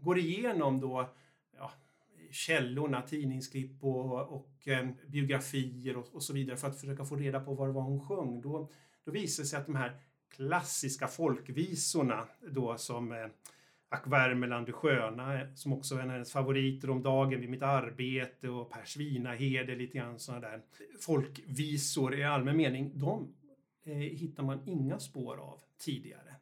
går 0.00 0.18
igenom 0.18 0.80
då 0.80 1.10
ja, 1.58 1.72
källorna, 2.30 3.02
tidningsklipp 3.02 3.84
och, 3.84 4.20
och 4.20 4.68
eh, 4.68 4.88
biografier 5.06 5.96
och, 5.96 6.14
och, 6.14 6.22
så 6.22 6.32
vidare 6.32 6.56
för 6.56 6.68
att 6.68 6.80
försöka 6.80 7.04
få 7.04 7.16
reda 7.16 7.40
på 7.40 7.54
vad 7.54 7.68
det 7.68 7.72
var 7.72 7.82
hon 7.82 8.00
sjöng, 8.00 8.40
då, 8.40 8.70
då 9.04 9.10
visar 9.10 9.42
det 9.42 9.48
sig 9.48 9.58
att 9.58 9.66
de 9.66 9.76
här 9.76 10.00
klassiska 10.28 11.08
folkvisorna 11.08 12.28
då 12.50 12.78
som 12.78 13.12
eh, 13.12 13.26
Ack 13.96 14.06
Värmeland 14.06 14.66
du 14.66 14.72
sköna 14.72 15.40
som 15.54 15.72
också 15.72 15.94
är 15.94 15.98
en 15.98 16.04
av 16.04 16.12
hennes 16.12 16.32
favoriter 16.32 16.90
om 16.90 17.02
dagen 17.02 17.40
vid 17.40 17.50
mitt 17.50 17.62
arbete 17.62 18.48
och 18.48 18.70
Per 18.70 18.84
Svinahede, 18.84 19.74
lite 19.74 19.98
grann 19.98 20.18
sådana 20.18 20.48
där 20.48 20.60
folkvisor 21.00 22.14
i 22.14 22.24
allmän 22.24 22.56
mening. 22.56 22.92
De 22.94 23.34
eh, 23.84 23.94
hittar 23.94 24.42
man 24.42 24.60
inga 24.66 24.98
spår 24.98 25.36
av 25.36 25.60
tidigare. 25.78 26.34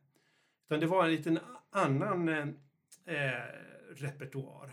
Utan 0.66 0.80
det 0.80 0.86
var 0.86 1.04
en 1.04 1.10
liten 1.10 1.38
annan 1.70 2.28
eh, 2.28 2.48
eh 3.04 3.32
repertoar. 3.96 4.70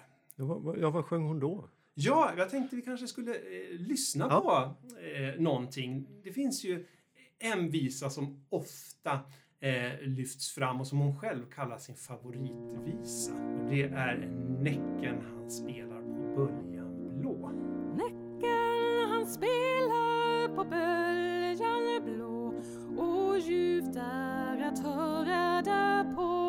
Ja, 0.77 0.89
vad 0.89 1.05
sjöng 1.05 1.23
hon 1.23 1.39
då? 1.39 1.69
Ja, 1.93 2.33
jag 2.37 2.49
tänkte 2.49 2.75
vi 2.75 2.81
kanske 2.81 3.07
skulle 3.07 3.35
eh, 3.35 3.79
lyssna 3.79 4.27
ja. 4.29 4.41
på 4.41 4.99
eh, 4.99 5.41
någonting. 5.41 6.07
Det 6.23 6.31
finns 6.31 6.63
ju 6.63 6.85
en 7.39 7.69
visa 7.69 8.09
som 8.09 8.45
ofta 8.49 9.19
eh, 9.61 9.99
lyfts 10.01 10.51
fram 10.51 10.79
och 10.79 10.87
som 10.87 10.99
hon 10.99 11.19
själv 11.19 11.45
kallar 11.55 11.77
sin 11.77 11.95
favoritvisa. 11.95 13.33
Och 13.33 13.69
det 13.69 13.83
är 13.83 14.17
Näcken 14.59 15.21
han 15.35 15.51
spelar 15.51 16.01
på 16.01 16.35
böljan 16.35 17.19
blå. 17.19 17.49
Näcken 17.95 19.09
han 19.09 19.25
spelar 19.25 20.55
på 20.55 20.63
böljan 20.63 22.05
blå 22.05 22.53
och 23.03 23.39
ljuvt 23.39 23.95
är 23.95 24.61
att 24.61 24.79
höra 24.79 25.61
därpå. 25.61 26.40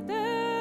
curiosité. 0.00 0.51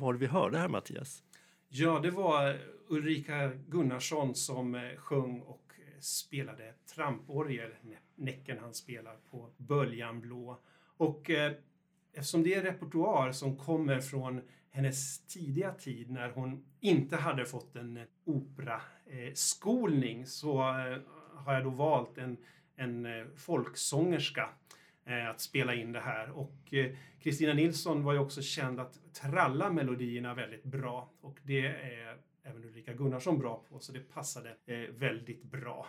Vad 0.00 0.06
var 0.06 0.12
det 0.12 0.18
vi 0.18 0.26
hörde 0.26 0.58
här 0.58 0.68
Mattias? 0.68 1.22
Ja, 1.68 2.00
det 2.00 2.10
var 2.10 2.58
Ulrika 2.88 3.50
Gunnarsson 3.68 4.34
som 4.34 4.74
eh, 4.74 4.96
sjöng 4.96 5.40
och 5.40 5.72
spelade 6.00 6.74
tramporgel. 6.94 7.70
Näcken 8.14 8.58
han 8.58 8.74
spelar 8.74 9.16
på 9.30 9.50
Böljan 9.56 10.20
blå. 10.20 10.60
Och 10.96 11.30
eh, 11.30 11.52
eftersom 12.12 12.42
det 12.42 12.54
är 12.54 12.62
repertoar 12.62 13.32
som 13.32 13.56
kommer 13.56 14.00
från 14.00 14.40
hennes 14.70 15.26
tidiga 15.26 15.72
tid 15.72 16.10
när 16.10 16.30
hon 16.30 16.64
inte 16.80 17.16
hade 17.16 17.44
fått 17.44 17.76
en 17.76 17.96
eh, 17.96 18.04
operaskolning 18.24 20.20
eh, 20.20 20.26
så 20.26 20.62
har 21.34 21.54
jag 21.54 21.64
då 21.64 21.70
valt 21.70 22.18
en, 22.18 22.36
en 22.76 23.06
folksångerska 23.36 24.48
Eh, 25.10 25.30
att 25.30 25.40
spela 25.40 25.74
in 25.74 25.92
det 25.92 26.00
här. 26.00 26.30
Och 26.30 26.74
eh, 26.74 26.90
Kristina 27.20 27.52
Nilsson 27.52 28.04
var 28.04 28.12
ju 28.12 28.18
också 28.18 28.42
känd 28.42 28.80
att 28.80 28.98
tralla 29.12 29.70
melodierna 29.70 30.34
väldigt 30.34 30.64
bra 30.64 31.10
och 31.20 31.38
det 31.42 31.66
är 31.66 32.16
även 32.42 32.64
Ulrika 32.64 32.92
Gunnarsson 32.92 33.38
bra 33.38 33.64
på 33.68 33.78
så 33.78 33.92
det 33.92 34.00
passade 34.00 34.56
eh, 34.66 34.78
väldigt 34.78 35.42
bra. 35.42 35.86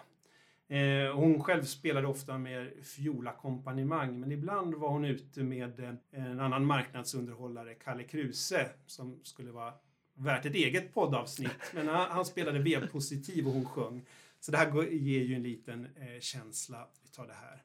Hon 1.14 1.44
själv 1.44 1.64
spelade 1.64 2.08
ofta 2.08 2.38
med 2.38 2.72
fiolackompanjemang 2.84 4.20
men 4.20 4.32
ibland 4.32 4.76
var 4.76 4.90
hon 4.90 5.06
ute 5.06 5.44
med 5.44 5.98
en 6.12 6.40
annan 6.40 6.66
marknadsunderhållare, 6.66 7.74
Kalle 7.74 8.04
Kruse, 8.04 8.70
som 8.86 9.20
skulle 9.24 9.52
vara 9.52 9.74
värt 10.14 10.46
ett 10.46 10.56
eget 10.56 10.94
poddavsnitt. 10.94 11.72
Men 11.74 11.88
han, 11.88 12.26
spelade 12.26 12.60
vevpositiv 12.60 13.48
och 13.48 13.54
hon 13.54 13.66
sjöng. 13.66 14.06
Så 14.40 14.52
det 14.52 14.58
här 14.58 14.84
ger 14.84 15.22
ju 15.22 15.36
en 15.36 15.44
liten 15.44 15.88
känsla 16.20 16.88
utav 17.06 17.28
det 17.28 17.34
här. 17.34 17.62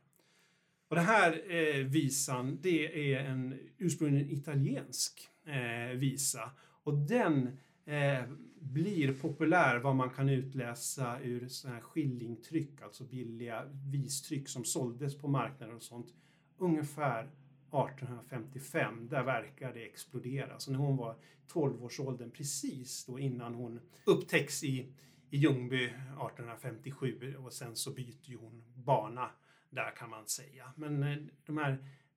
Och 0.89 0.97
den 0.97 1.05
här 1.05 1.53
eh, 1.55 1.85
visan, 1.85 2.59
det 2.63 3.15
är 3.15 3.25
en 3.25 3.59
ursprungligen 3.79 4.31
italiensk 4.31 5.29
eh, 5.47 5.97
visa. 5.97 6.51
Och 6.83 6.95
den 6.95 7.59
eh, 7.85 8.23
blir 8.61 9.15
populär 9.15 9.79
vad 9.79 9.97
man 9.97 10.11
kan 10.11 10.29
utläsa 10.29 11.21
ur 11.21 11.49
sådana 11.49 11.77
här 11.77 11.83
skillingtryck, 11.83 12.83
alltså 12.83 13.05
billiga 13.05 13.65
vistryck 13.93 14.49
som 14.49 14.65
såldes 14.65 15.19
på 15.19 15.29
marknaden 15.29 15.77
och 15.77 15.83
sånt, 15.83 16.15
ungefär 16.59 17.21
1855. 17.23 19.09
Där 19.09 19.23
verkar 19.23 19.73
det 19.73 19.85
explodera. 19.85 20.59
Så 20.59 20.71
när 20.71 20.79
hon 20.79 20.97
var 20.97 21.17
12-årsåldern, 21.53 22.31
precis 22.31 23.07
då 23.07 23.19
innan 23.19 23.55
hon 23.55 23.81
upptäcks 24.05 24.65
i, 24.65 24.93
i 25.31 25.37
Ljungby 25.37 25.85
1857 25.85 27.35
och 27.45 27.53
sen 27.53 27.77
så 27.77 27.91
byter 27.91 28.31
ju 28.31 28.37
hon 28.37 28.63
bana 28.75 29.31
där 29.77 29.97
kan 29.97 30.11
man 30.11 30.27
säga. 30.27 30.73
Men 30.77 31.03
eh, 31.03 31.19
de 31.45 31.59
här 31.59 31.73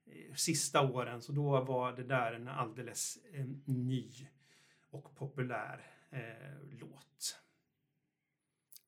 eh, 0.06 0.34
sista 0.36 0.82
åren, 0.92 1.22
så 1.22 1.32
då 1.32 1.62
var 1.62 1.94
det 1.94 2.04
där 2.04 2.34
en 2.34 2.48
alldeles 2.48 3.18
eh, 3.34 3.46
ny 3.66 4.28
och 4.90 5.16
populär 5.16 5.88
eh, 6.10 6.80
låt. 6.80 7.40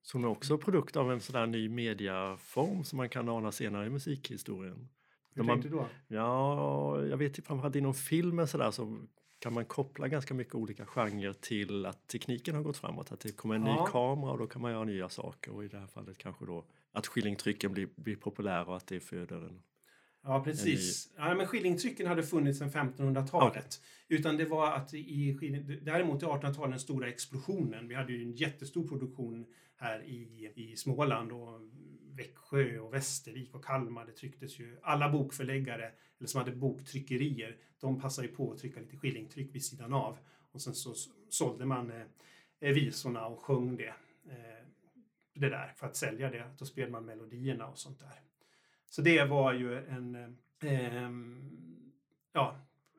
Som 0.01 0.23
är 0.23 0.27
också 0.27 0.57
produkt 0.57 0.95
av 0.95 1.11
en 1.11 1.19
sån 1.19 1.51
ny 1.51 1.69
mediaform 1.69 2.83
som 2.83 2.97
man 2.97 3.09
kan 3.09 3.29
ana 3.29 3.51
senare 3.51 3.85
i 3.85 3.89
musikhistorien. 3.89 4.89
Hur 5.33 5.43
tänkte 5.43 5.69
du 5.69 5.75
då? 5.75 5.87
Ja, 6.07 7.05
jag 7.05 7.17
vet 7.17 7.45
framförallt 7.45 7.75
inom 7.75 7.93
filmen 7.93 8.47
sådär 8.47 8.71
så 8.71 9.07
kan 9.41 9.53
man 9.53 9.65
koppla 9.65 10.07
ganska 10.07 10.33
mycket 10.33 10.55
olika 10.55 10.85
genrer 10.85 11.33
till 11.33 11.85
att 11.85 12.07
tekniken 12.07 12.55
har 12.55 12.63
gått 12.63 12.77
framåt. 12.77 13.11
Att 13.11 13.19
det 13.19 13.31
kommer 13.31 13.55
en 13.55 13.65
ja. 13.65 13.83
ny 13.83 13.91
kamera 13.91 14.31
och 14.31 14.37
då 14.37 14.47
kan 14.47 14.61
man 14.61 14.71
göra 14.71 14.83
nya 14.83 15.09
saker 15.09 15.51
och 15.55 15.65
i 15.65 15.67
det 15.67 15.77
här 15.77 15.87
fallet 15.87 16.17
kanske 16.17 16.45
då 16.45 16.65
att 16.91 17.07
skillingtrycken 17.07 17.71
blir, 17.73 17.89
blir 17.95 18.15
populära 18.15 18.65
och 18.65 18.77
att 18.77 18.87
det 18.87 18.99
föder 18.99 19.35
en 19.35 19.61
Ja, 20.23 20.43
precis. 20.43 21.09
Ja, 21.17 21.35
men 21.35 21.47
skillingtrycken 21.47 22.07
hade 22.07 22.23
funnits 22.23 22.59
sedan 22.59 22.69
1500-talet. 22.69 23.55
Okay. 23.55 24.17
Utan 24.17 24.37
det 24.37 24.45
var 24.45 24.71
att 24.71 24.93
i 24.93 25.79
däremot 25.81 26.23
i 26.23 26.25
1800-talet 26.25 26.71
den 26.71 26.79
stora 26.79 27.07
explosionen. 27.07 27.87
Vi 27.87 27.95
hade 27.95 28.13
ju 28.13 28.21
en 28.21 28.31
jättestor 28.31 28.87
produktion 28.87 29.45
här 29.75 30.03
i, 30.03 30.51
i 30.55 30.75
Småland 30.75 31.31
och 31.31 31.61
Växjö 32.21 32.79
och 32.79 32.93
Västervik 32.93 33.55
och 33.55 33.65
Kalmar. 33.65 34.05
Det 34.05 34.11
trycktes 34.11 34.59
ju 34.59 34.77
alla 34.83 35.09
bokförläggare 35.09 35.91
eller 36.19 36.27
som 36.27 36.39
hade 36.39 36.51
boktryckerier. 36.51 37.57
De 37.79 38.01
passade 38.01 38.27
ju 38.27 38.35
på 38.35 38.51
att 38.51 38.57
trycka 38.57 38.79
lite 38.79 38.97
skillingtryck 38.97 39.55
vid 39.55 39.65
sidan 39.65 39.93
av 39.93 40.17
och 40.51 40.61
sen 40.61 40.73
så 40.73 40.93
sålde 41.29 41.65
man 41.65 41.91
eh, 42.59 42.73
visorna 42.73 43.25
och 43.25 43.39
sjöng 43.39 43.75
det. 43.75 43.93
Eh, 44.29 44.65
det 45.33 45.49
där 45.49 45.73
för 45.75 45.87
att 45.87 45.95
sälja 45.95 46.29
det. 46.29 46.51
Då 46.57 46.65
spelade 46.65 46.91
man 46.91 47.05
melodierna 47.05 47.67
och 47.67 47.77
sånt 47.77 47.99
där. 47.99 48.21
Så 48.85 49.01
det 49.01 49.25
var 49.25 49.53
ju 49.53 49.77
en... 49.85 50.15
Eh, 50.63 51.09
ja, 52.33 52.55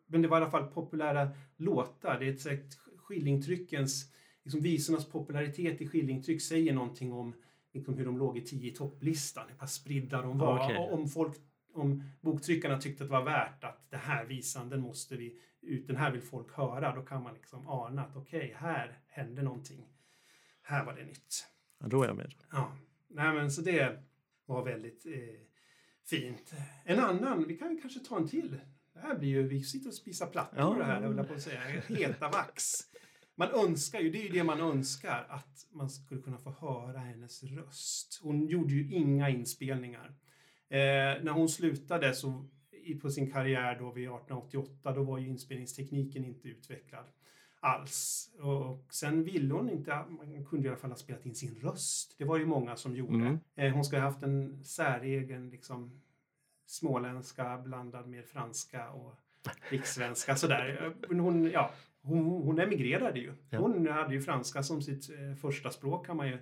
men 0.06 0.22
det 0.22 0.28
var 0.28 0.38
i 0.38 0.42
alla 0.42 0.50
fall 0.50 0.66
populära 0.66 1.30
låtar. 1.56 2.18
Det 2.18 2.26
är 2.26 2.32
ett 2.32 2.40
sätt, 2.40 2.78
skillingtryckens, 2.96 4.12
liksom 4.42 4.60
visornas 4.60 5.08
popularitet 5.08 5.80
i 5.80 5.88
skillingtryck 5.88 6.42
säger 6.42 6.72
någonting 6.72 7.12
om 7.12 7.34
liksom 7.72 7.94
hur 7.94 8.04
de 8.04 8.18
låg 8.18 8.38
i 8.38 8.40
tio 8.40 8.70
i 8.70 8.74
topplistan, 8.74 9.48
hur 9.48 9.56
pass 9.56 9.74
spridda 9.74 10.22
de 10.22 10.38
var. 10.38 10.64
Okay. 10.64 10.76
Om 10.76 11.08
folk 11.08 11.36
om 11.74 12.04
boktryckarna 12.20 12.78
tyckte 12.78 13.04
att 13.04 13.10
det 13.10 13.12
var 13.12 13.24
värt 13.24 13.64
att 13.64 13.90
det 13.90 13.96
här 13.96 14.24
visan, 14.24 14.68
den 14.68 14.80
måste 14.80 15.16
vi 15.16 15.40
ut, 15.60 15.86
den 15.86 15.96
här 15.96 16.10
vill 16.10 16.22
folk 16.22 16.52
höra, 16.52 16.94
då 16.94 17.02
kan 17.02 17.22
man 17.22 17.34
liksom 17.34 17.68
ana 17.68 18.04
att 18.04 18.16
okej, 18.16 18.38
okay, 18.38 18.54
här 18.54 18.98
hände 19.06 19.42
någonting. 19.42 19.88
Här 20.62 20.84
var 20.84 20.94
det 20.94 21.04
nytt. 21.04 21.46
Ja, 21.78 21.86
då 21.86 22.02
är 22.02 22.06
jag 22.06 22.16
med. 22.16 22.34
Ja, 22.52 22.76
nej 23.08 23.34
men 23.34 23.50
så 23.50 23.62
det 23.62 24.02
var 24.46 24.64
väldigt 24.64 25.06
eh, 25.06 25.12
Fint. 26.04 26.54
En 26.84 26.98
annan, 26.98 27.44
vi 27.48 27.58
kan 27.58 27.80
kanske 27.80 28.00
ta 28.00 28.16
en 28.16 28.28
till. 28.28 28.60
Det 28.94 29.00
här 29.00 29.18
blir 29.18 29.28
ju, 29.28 29.48
vi 29.48 29.62
sitter 29.62 29.88
och 29.88 29.94
spisar 29.94 30.26
plattor 30.26 30.58
ja. 30.58 30.82
här, 30.84 31.02
jag 31.02 31.28
på 31.28 31.34
att 31.34 31.42
säga. 31.42 31.60
Heta 31.88 32.28
vax. 32.28 32.62
Man 33.42 33.66
önskar 33.66 34.00
ju, 34.00 34.10
det 34.10 34.18
är 34.18 34.22
ju 34.22 34.28
det 34.28 34.44
man 34.44 34.60
önskar, 34.60 35.26
att 35.28 35.66
man 35.70 35.90
skulle 35.90 36.20
kunna 36.22 36.38
få 36.38 36.50
höra 36.50 36.98
hennes 36.98 37.42
röst. 37.42 38.20
Hon 38.22 38.46
gjorde 38.46 38.74
ju 38.74 38.92
inga 38.92 39.30
inspelningar. 39.30 40.14
Eh, 40.68 41.22
när 41.22 41.30
hon 41.30 41.48
slutade 41.48 42.14
så, 42.14 42.44
på 43.02 43.10
sin 43.10 43.32
karriär 43.32 43.78
då 43.78 43.90
vid 43.90 44.04
1888, 44.04 44.92
då 44.92 45.02
var 45.02 45.18
ju 45.18 45.28
inspelningstekniken 45.28 46.24
inte 46.24 46.48
utvecklad 46.48 47.04
alls. 47.60 48.30
Och 48.40 48.94
sen 48.94 49.24
ville 49.24 49.54
hon 49.54 49.70
inte, 49.70 50.04
man 50.08 50.44
kunde 50.44 50.66
i 50.66 50.68
alla 50.68 50.78
fall 50.78 50.90
ha 50.90 50.96
spelat 50.96 51.26
in 51.26 51.34
sin 51.34 51.54
röst. 51.54 52.14
Det 52.18 52.24
var 52.24 52.38
ju 52.38 52.46
många 52.46 52.76
som 52.76 52.96
gjorde. 52.96 53.14
Mm. 53.14 53.38
Eh, 53.54 53.72
hon 53.72 53.84
ska 53.84 53.96
ha 53.96 54.04
haft 54.04 54.22
en 54.22 54.64
säregen 54.64 55.50
liksom, 55.50 56.00
småländska 56.66 57.58
blandad 57.58 58.06
med 58.06 58.24
franska 58.24 58.90
och 58.90 59.14
rikssvenska 59.70 60.36
sådär. 60.36 60.94
Hon, 61.08 61.50
ja, 61.50 61.70
hon, 62.02 62.24
hon 62.24 62.58
emigrerade 62.58 63.20
ju. 63.20 63.34
Hon 63.50 63.86
hade 63.86 64.14
ju 64.14 64.20
franska 64.20 64.62
som 64.62 64.82
sitt 64.82 65.10
eh, 65.10 65.34
första 65.34 65.70
språk 65.70 66.06
kan 66.06 66.16
man 66.16 66.28
ju 66.28 66.34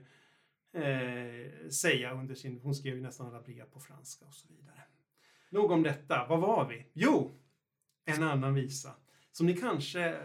eh, 0.83 1.69
säga 1.69 2.13
under 2.13 2.35
sin, 2.35 2.61
hon 2.63 2.75
skrev 2.75 2.95
ju 2.95 3.03
nästan 3.03 3.27
alla 3.27 3.43
brev 3.43 3.65
på 3.65 3.81
franska 3.81 4.25
och 4.25 4.35
så 4.35 4.49
vidare. 4.49 4.83
Nog 5.51 5.71
om 5.71 5.83
detta. 5.83 6.27
Vad 6.29 6.41
var 6.41 6.69
vi? 6.69 6.87
Jo, 6.93 7.31
en 8.05 8.23
annan 8.23 8.55
visa 8.55 8.95
som 9.33 9.47
ni 9.47 9.57
kanske 9.57 10.17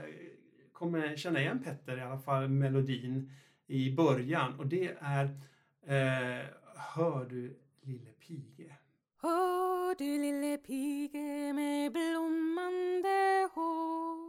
kommer 0.73 1.15
känna 1.15 1.41
igen 1.41 1.63
Petter, 1.63 1.97
i 1.97 2.01
alla 2.01 2.19
fall 2.19 2.47
melodin 2.47 3.31
i 3.67 3.95
början. 3.95 4.59
Och 4.59 4.67
det 4.67 4.97
är 4.99 5.25
eh, 5.85 6.45
Hör 6.75 7.25
du 7.25 7.59
lille 7.81 8.11
pige? 8.11 8.75
Hör 9.21 9.95
du 9.97 10.21
lille 10.21 10.57
pige 10.57 11.53
med 11.53 11.91
blommande 11.91 13.49
hår 13.53 14.24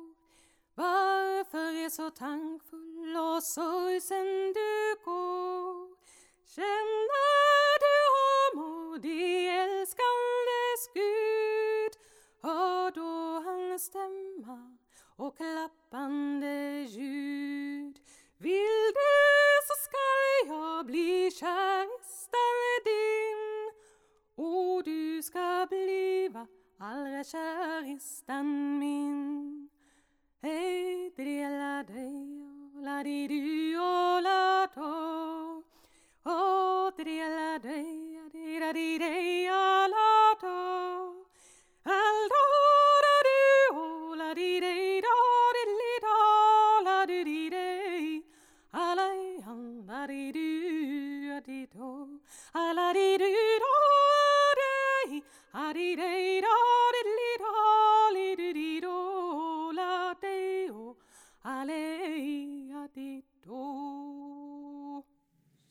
varför 0.77 1.85
är 1.85 1.89
så 1.89 2.11
tankfull 2.11 3.17
och 3.17 3.43
sorgsen 3.43 4.53
du 4.53 5.05
går? 5.05 5.97
Känner 6.47 7.79
du 7.85 7.97
om 8.59 9.05
i 9.05 9.49
älskandes 9.49 10.83
Gud? 10.95 11.93
Hör 12.43 12.91
då 12.91 13.43
hans 13.49 13.83
stämma 13.83 14.77
och 15.17 15.37
klappande 15.37 16.87
ljud. 16.89 17.99
Vill 18.39 18.93
du 18.95 19.17
så 19.67 19.75
skall 19.85 20.57
jag 20.57 20.87
bli 20.87 21.31
käristan 21.31 22.83
din 22.85 23.73
och 24.35 24.85
du 24.85 25.23
ska 25.23 25.67
bliva 25.71 26.47
allra 26.79 27.25
käristan 27.25 28.79
min. 28.79 29.71
Hey, 30.47 31.11
diddy 31.17 31.43
la 31.43 31.83
day, 31.83 32.19
la 32.81 33.03
dee 33.03 33.27
doo, 33.27 34.21
la 34.27 34.69
do. 34.73 35.65
Oh, 36.25 36.93
diddy 36.97 37.19
la 37.19 37.59
day, 37.59 38.21
dee 38.33 38.61
da 38.61 38.71
dee 38.73 38.97
day, 38.97 39.49
la 39.95 40.37
do. 40.43 40.55
Al 41.97 42.19
do 42.35 42.45
da 43.07 43.17
doo, 43.27 44.15
la 44.21 44.31
dee 44.35 44.61
day, 44.61 45.01
da 45.07 45.17
diddly 45.57 45.95
da, 46.07 46.15
la 46.87 46.99
doo 47.07 47.25
dee 47.25 47.51
day. 47.51 48.23
La, 48.73 48.95
la 49.89 50.07
dee 50.07 50.31
doo, 50.31 51.41
do, 51.75 52.73
la 52.79 52.93
dee 52.93 53.19
doo. 53.19 53.46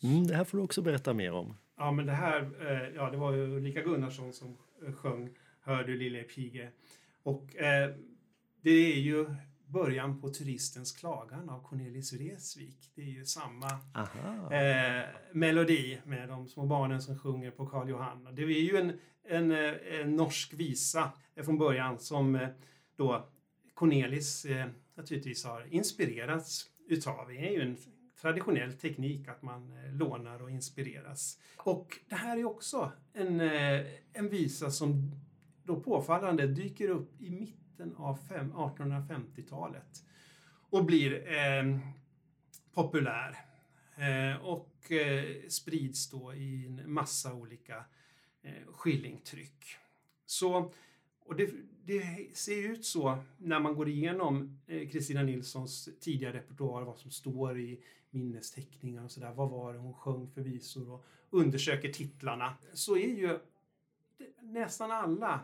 Mm, 0.06 0.28
det 0.28 0.36
här 0.36 0.44
får 0.44 0.58
du 0.58 0.64
också 0.64 0.82
berätta 0.82 1.14
mer 1.14 1.32
om. 1.32 1.58
Ja, 1.78 1.92
men 1.92 2.06
det 2.06 2.12
här, 2.12 2.42
eh, 2.42 2.96
ja, 2.96 3.10
det 3.10 3.18
var 3.18 3.34
ju 3.34 3.58
Ulrika 3.58 3.82
Gunnarsson 3.82 4.34
som 4.34 4.58
eh, 4.88 4.94
sjöng 4.94 5.30
Hör 5.66 5.84
du 5.84 5.98
lille 5.98 6.24
pige. 6.24 6.70
Och 7.24 7.56
eh, 7.56 7.96
det 8.62 8.70
är 8.70 9.00
ju 9.00 9.26
början 9.68 10.22
på 10.22 10.30
Turistens 10.30 10.92
klagan 10.92 11.50
av 11.50 11.64
Cornelis 11.64 12.14
Vreeswijk. 12.14 12.92
Det 12.96 13.02
är 13.02 13.06
ju 13.06 13.26
samma 13.26 13.68
eh, 14.52 15.06
melodi 15.34 16.00
med 16.06 16.30
de 16.30 16.48
små 16.48 16.66
barnen 16.66 17.02
som 17.02 17.20
sjunger 17.20 17.52
på 17.52 17.66
Karl 17.66 17.90
Johanna. 17.90 18.32
Det 18.32 18.42
är 18.42 18.48
ju 18.48 18.78
en, 18.78 19.00
en, 19.28 19.52
eh, 19.52 20.02
en 20.02 20.16
norsk 20.16 20.54
visa 20.54 21.12
från 21.44 21.58
början 21.58 22.00
som 22.00 22.48
då 22.96 23.30
Cornelis 23.74 24.46
eh, 24.46 24.68
naturligtvis 24.96 25.46
har 25.46 25.74
inspirerats 25.74 26.66
utav. 26.88 27.28
Det 27.28 27.48
är 27.48 27.52
ju 27.52 27.62
en 27.62 27.78
traditionell 28.22 28.74
teknik 28.74 29.28
att 29.28 29.42
man 29.42 29.78
eh, 29.78 29.94
lånar 29.94 30.42
och 30.42 30.52
inspireras. 30.52 31.40
Och 31.58 32.00
det 32.10 32.16
här 32.16 32.38
är 32.38 32.46
också 32.46 32.92
en, 33.14 33.42
eh, 33.42 33.86
en 34.14 34.30
visa 34.30 34.72
som 34.72 35.12
då 35.64 35.80
påfallande 35.80 36.48
dyker 36.48 36.90
upp 36.90 37.22
i 37.22 37.30
mitten 37.30 37.96
av 37.96 38.20
1850-talet 38.30 40.04
och 40.70 40.86
blir 40.86 41.34
eh, 41.34 41.80
populär 42.74 43.38
eh, 43.96 44.46
och 44.46 44.92
eh, 44.92 45.48
sprids 45.48 46.10
då 46.10 46.34
i 46.34 46.66
en 46.66 46.94
massa 46.94 47.34
olika 47.34 47.86
eh, 48.42 48.66
skillingtryck. 48.72 49.66
Så, 50.26 50.74
och 51.20 51.36
det, 51.36 51.52
det, 51.86 52.38
ser 52.38 52.70
ut 52.70 52.86
så 52.86 53.18
när 53.38 53.60
man 53.60 53.76
går 53.76 53.90
igenom 53.90 54.60
eh, 54.68 54.90
Kristina 54.90 55.24
Nilssons 55.24 55.90
tidiga 56.02 56.34
repertoar, 56.34 56.82
vad 56.82 56.98
som 56.98 57.12
står 57.12 57.60
i 57.60 57.82
minnesteckningar 58.16 59.04
och 59.04 59.12
sådär. 59.12 59.34
Vad 59.34 59.50
var 59.50 59.74
det 59.74 59.80
hon 59.80 59.94
sjöng 59.94 60.28
för 60.28 60.42
visor 60.42 60.92
och 60.92 61.06
undersöker 61.36 61.90
titlarna. 61.90 62.54
Så 62.74 62.98
är 62.98 63.08
ju 63.08 63.40
nästan 64.42 64.92
alla 64.92 65.40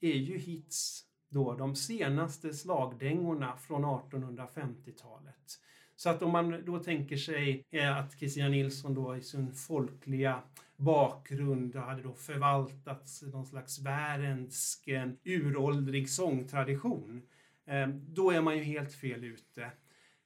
är 0.00 0.14
ju 0.14 0.38
hits 0.38 1.04
då, 1.28 1.54
de 1.54 1.76
senaste 1.76 2.54
slagdängorna 2.54 3.56
från 3.56 3.84
1850-talet. 3.84 5.60
Så 5.96 6.10
att 6.10 6.22
om 6.22 6.30
man 6.30 6.64
då 6.64 6.78
tänker 6.78 7.16
sig 7.16 7.64
eh, 7.70 7.98
att 7.98 8.16
Kristina 8.16 8.48
Nilsson 8.48 8.94
då 8.94 9.16
i 9.16 9.22
sin 9.22 9.52
folkliga 9.52 10.42
bakgrund 10.76 11.76
hade 11.76 12.02
då 12.02 12.14
förvaltat 12.14 13.20
någon 13.32 13.46
slags 13.46 13.78
värendsk 13.78 14.88
uråldrig 15.24 16.10
sångtradition. 16.10 17.22
Eh, 17.66 17.88
då 17.88 18.30
är 18.30 18.40
man 18.40 18.56
ju 18.56 18.62
helt 18.62 18.92
fel 18.92 19.24
ute. 19.24 19.70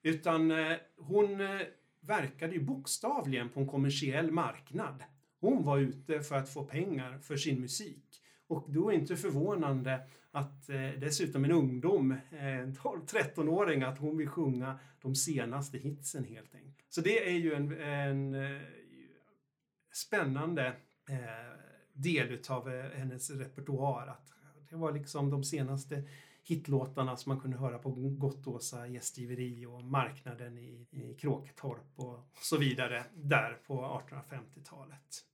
Utan 0.03 0.51
eh, 0.51 0.77
hon 0.97 1.41
verkade 2.01 2.53
ju 2.53 2.61
bokstavligen 2.61 3.49
på 3.49 3.61
en 3.61 3.67
kommersiell 3.67 4.33
marknad. 4.33 5.05
Hon 5.41 5.65
var 5.65 5.79
ute 5.79 6.21
för 6.21 6.35
att 6.35 6.49
få 6.49 6.65
pengar 6.65 7.19
för 7.19 7.37
sin 7.37 7.61
musik. 7.61 8.23
Och 8.47 8.65
då 8.69 8.89
är 8.89 8.93
det 8.93 9.01
inte 9.01 9.17
förvånande 9.17 10.01
att 10.31 10.71
eh, 10.71 10.91
dessutom 10.99 11.45
en 11.45 11.53
ungdom, 11.53 12.13
eh, 12.13 12.17
12-13-åring, 12.37 13.83
att 13.83 13.99
hon 13.99 14.17
vill 14.17 14.29
sjunga 14.29 14.79
de 15.03 15.15
senaste 15.15 15.79
hitsen 15.79 16.25
helt 16.25 16.55
enkelt. 16.55 16.87
Så 16.89 17.01
det 17.01 17.29
är 17.29 17.39
ju 17.39 17.55
en, 17.55 17.81
en 17.81 18.35
eh, 18.35 18.63
spännande 19.93 20.67
eh, 21.09 21.17
del 21.93 22.39
av 22.49 22.75
eh, 22.75 22.91
hennes 22.91 23.31
repertoar. 23.31 24.07
Att 24.07 24.33
det 24.71 24.77
var 24.77 24.93
liksom 24.93 25.31
de 25.31 25.45
senaste 25.45 26.03
hitlåtarna 26.49 27.17
som 27.17 27.31
man 27.31 27.41
kunde 27.41 27.57
höra 27.57 27.79
på 27.79 27.91
Gottåsa 27.91 28.87
gästgiveri 28.87 29.67
och 29.67 29.85
marknaden 29.85 30.59
i, 30.59 30.87
i 30.91 31.15
Kråketorp 31.15 31.93
och 31.97 32.29
så 32.43 32.57
vidare 32.57 33.05
där 33.15 33.59
på 33.67 34.03
1850-talet. 34.11 35.25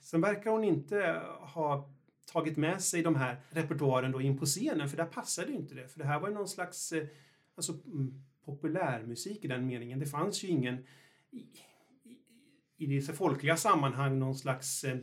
Sen 0.00 0.20
verkar 0.20 0.50
hon 0.50 0.64
inte 0.64 1.22
ha 1.40 1.90
tagit 2.32 2.56
med 2.56 2.82
sig 2.82 3.02
de 3.02 3.16
här 3.16 3.36
repertoaren 3.50 4.12
då 4.12 4.20
in 4.20 4.38
på 4.38 4.46
scenen 4.46 4.88
för 4.88 4.96
där 4.96 5.06
passade 5.06 5.48
ju 5.48 5.54
inte 5.54 5.74
det. 5.74 5.88
För 5.88 5.98
det 5.98 6.04
här 6.04 6.20
var 6.20 6.28
ju 6.28 6.34
någon 6.34 6.48
slags 6.48 6.92
eh, 6.92 7.06
alltså, 7.56 7.72
mm, 7.72 8.22
populärmusik 8.44 9.44
i 9.44 9.48
den 9.48 9.66
meningen. 9.66 9.98
Det 9.98 10.06
fanns 10.06 10.44
ju 10.44 10.48
ingen 10.48 10.86
i, 11.30 11.38
i, 12.04 12.18
i 12.76 12.86
det 12.86 13.16
folkliga 13.16 13.56
sammanhang 13.56 14.18
någon 14.18 14.34
slags 14.34 14.84
eh, 14.84 14.98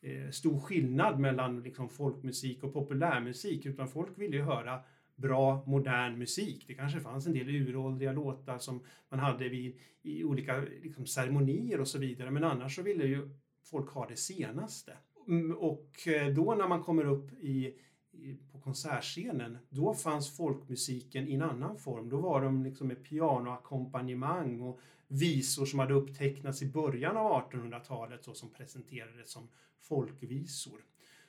eh 0.00 0.30
stor 0.30 0.60
skillnad 0.60 1.18
mellan 1.18 1.62
liksom, 1.62 1.88
folkmusik 1.88 2.62
och 2.62 2.72
populärmusik 2.72 3.66
utan 3.66 3.88
folk 3.88 4.18
ville 4.18 4.36
ju 4.36 4.42
höra 4.42 4.80
bra 5.18 5.64
modern 5.66 6.18
musik. 6.18 6.64
Det 6.66 6.74
kanske 6.74 7.00
fanns 7.00 7.26
en 7.26 7.32
del 7.32 7.48
uråldriga 7.48 8.12
låtar 8.12 8.58
som 8.58 8.80
man 9.08 9.20
hade 9.20 9.48
vid, 9.48 9.78
i 10.02 10.24
olika 10.24 10.60
liksom, 10.82 11.06
ceremonier 11.06 11.80
och 11.80 11.88
så 11.88 11.98
vidare 11.98 12.30
men 12.30 12.44
annars 12.44 12.76
så 12.76 12.82
ville 12.82 13.06
ju 13.06 13.30
folk 13.70 13.90
ha 13.90 14.08
det 14.08 14.16
senaste. 14.16 14.92
Mm, 15.28 15.56
och 15.56 16.08
eh, 16.08 16.34
då 16.34 16.54
när 16.54 16.68
man 16.68 16.82
kommer 16.82 17.04
upp 17.04 17.32
i, 17.32 17.74
i, 18.12 18.38
på 18.52 18.60
konsertscenen, 18.60 19.58
då 19.68 19.94
fanns 19.94 20.36
folkmusiken 20.36 21.28
i 21.28 21.34
en 21.34 21.42
annan 21.42 21.78
form. 21.78 22.08
Då 22.08 22.20
var 22.20 22.42
de 22.42 22.64
liksom 22.64 22.88
med 22.88 23.04
pianoackompanjemang 23.04 24.60
och 24.60 24.80
visor 25.08 25.66
som 25.66 25.78
hade 25.78 25.94
upptecknats 25.94 26.62
i 26.62 26.66
början 26.66 27.16
av 27.16 27.50
1800-talet 27.50 28.28
och 28.28 28.36
som 28.36 28.50
presenterades 28.50 29.30
som 29.30 29.48
folkvisor. 29.80 30.80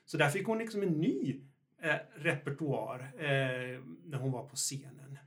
Så 0.06 0.18
där 0.18 0.30
fick 0.30 0.48
hon 0.48 0.58
liksom 0.58 0.84
en 0.84 1.02
ny 1.02 1.42
eh, 1.82 1.96
repertoar 2.16 3.00
eh, 3.18 3.82
när 4.06 4.18
hon 4.18 4.32
var 4.32 4.48
på 4.48 4.56
scenen. 4.56 5.20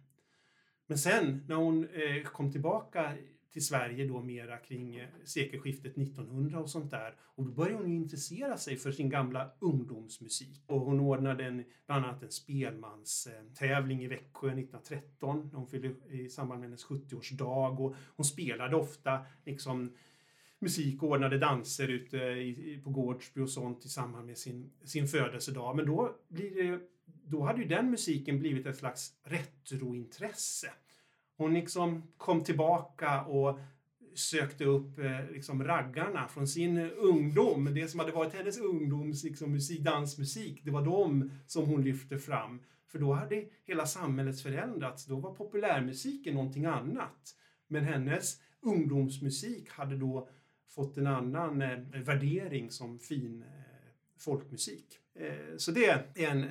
Men 0.87 0.99
sen 0.99 1.45
när 1.49 1.57
hon 1.57 1.85
eh, 1.85 2.23
kom 2.23 2.53
tillbaka 2.53 3.13
till 3.53 3.67
Sverige 3.67 4.09
då 4.09 4.23
mera 4.23 4.57
kring 4.57 4.97
eh, 4.97 5.09
sekelskiftet 5.25 5.99
1900 5.99 6.61
och 6.61 6.71
sånt 6.71 6.91
där. 6.91 7.15
Och 7.21 7.45
då 7.45 7.53
började 7.53 7.77
hon 7.77 7.93
intressera 7.93 8.57
sig 8.57 8.77
för 8.77 8.93
sin 8.93 9.11
gamla 9.11 9.51
ungdomsmusik. 9.59 10.65
Och 10.67 10.81
hon 10.81 11.01
ordnade 11.01 11.45
en, 11.45 11.65
bland 11.87 12.05
annat 12.05 12.23
en 12.23 12.31
spelmanstävling 12.31 14.03
i 14.03 14.07
Växjö 14.07 14.47
1913 14.47 15.51
när 15.53 15.59
hon 15.59 15.69
fyllde 15.69 15.95
i 16.11 16.29
samband 16.29 16.61
med 16.61 16.69
hennes 16.69 16.87
70-årsdag. 16.87 17.81
Och 17.81 17.95
hon 18.17 18.25
spelade 18.25 18.77
ofta 18.77 19.27
liksom 19.45 19.93
musik 20.63 21.03
och 21.03 21.09
ordnade 21.09 21.39
danser 21.39 21.89
ute 21.89 22.17
i, 22.17 22.81
på 22.85 22.91
Gårdsby 22.91 23.41
och 23.41 23.51
sånt 23.51 23.85
i 23.85 23.89
samband 23.89 24.27
med 24.27 24.39
sin, 24.39 24.73
sin 24.85 25.09
födelsedag. 25.09 25.77
Men 25.77 25.87
då, 25.87 26.17
blir 26.29 26.63
det, 26.63 26.81
då 27.25 27.43
hade 27.43 27.63
ju 27.63 27.69
den 27.69 27.91
musiken 27.91 28.39
blivit 28.39 28.67
ett 28.67 28.77
slags 28.77 29.13
retrointresse. 29.25 30.71
Hon 31.37 31.55
liksom 31.55 32.03
kom 32.17 32.45
tillbaka 32.45 33.23
och 33.23 33.59
sökte 34.15 34.65
upp 34.65 34.99
eh, 34.99 35.31
liksom 35.31 35.65
raggarna 35.65 36.29
från 36.29 36.49
sin 36.49 36.79
ungdom. 36.91 37.75
Det 37.75 37.89
som 37.89 38.01
hade 38.01 38.13
varit 38.13 38.35
hennes 38.35 38.59
ungdoms 38.59 39.25
liksom, 39.25 39.53
musik, 39.53 39.81
dansmusik, 39.81 40.61
det 40.65 40.71
var 40.71 40.85
de 40.85 41.31
som 41.47 41.67
hon 41.67 41.85
lyfte 41.85 42.19
fram. 42.19 42.61
För 42.89 42.99
då 42.99 43.13
hade 43.13 43.45
hela 43.65 43.87
samhället 43.87 44.41
förändrats. 44.41 45.07
Då 45.07 45.17
var 45.17 45.35
populärmusiken 45.35 46.35
någonting 46.35 46.65
annat. 46.65 47.37
Men 47.67 47.85
hennes 47.85 48.41
ungdomsmusik 48.61 49.71
hade 49.71 49.97
då 49.97 50.29
fått 50.75 50.97
en 50.97 51.07
annan 51.07 51.63
eh, 51.63 51.79
värdering 52.03 52.71
som 52.71 52.99
fin 52.99 53.43
eh, 53.43 53.49
folkmusik. 54.19 54.99
Eh, 55.15 55.57
så 55.57 55.71
det 55.71 55.87
är 55.87 56.07
en 56.15 56.47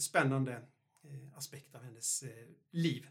spännande 0.00 0.62
aspekt 1.34 1.74
av 1.74 1.82
hennes 1.82 2.24
liv 2.70 3.06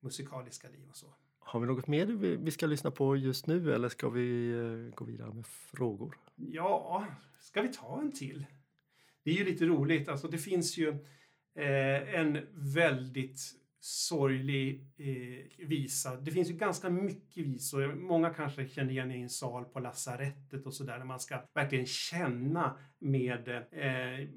musikaliska 0.00 0.68
liv 0.68 0.88
och 0.88 0.96
så. 0.96 1.06
Har 1.38 1.60
vi 1.60 1.66
något 1.66 1.86
mer 1.86 2.06
vi 2.36 2.50
ska 2.50 2.66
lyssna 2.66 2.90
på 2.90 3.16
just 3.16 3.46
nu 3.46 3.74
eller 3.74 3.88
ska 3.88 4.08
vi 4.08 4.92
gå 4.94 5.04
vidare 5.04 5.34
med 5.34 5.46
frågor? 5.46 6.18
Ja, 6.36 7.06
ska 7.38 7.62
vi 7.62 7.68
ta 7.68 8.00
en 8.00 8.12
till? 8.12 8.46
Det 9.22 9.30
är 9.30 9.34
ju 9.34 9.44
lite 9.44 9.64
roligt, 9.64 10.08
alltså 10.08 10.28
det 10.28 10.38
finns 10.38 10.78
ju 10.78 10.98
en 11.54 12.46
väldigt 12.52 13.40
sorglig 13.84 14.86
eh, 14.96 15.66
visa. 15.66 16.16
Det 16.16 16.30
finns 16.30 16.50
ju 16.50 16.54
ganska 16.54 16.90
mycket 16.90 17.46
visor. 17.46 17.94
Många 17.94 18.30
kanske 18.30 18.68
känner 18.68 18.90
igen 18.90 19.12
i 19.12 19.22
en 19.22 19.30
sal 19.30 19.64
på 19.64 19.80
lasarettet 19.80 20.66
och 20.66 20.74
sådär 20.74 20.98
när 20.98 21.04
man 21.04 21.20
ska 21.20 21.40
verkligen 21.54 21.86
känna 21.86 22.78
med 22.98 23.48
eh, 23.48 24.28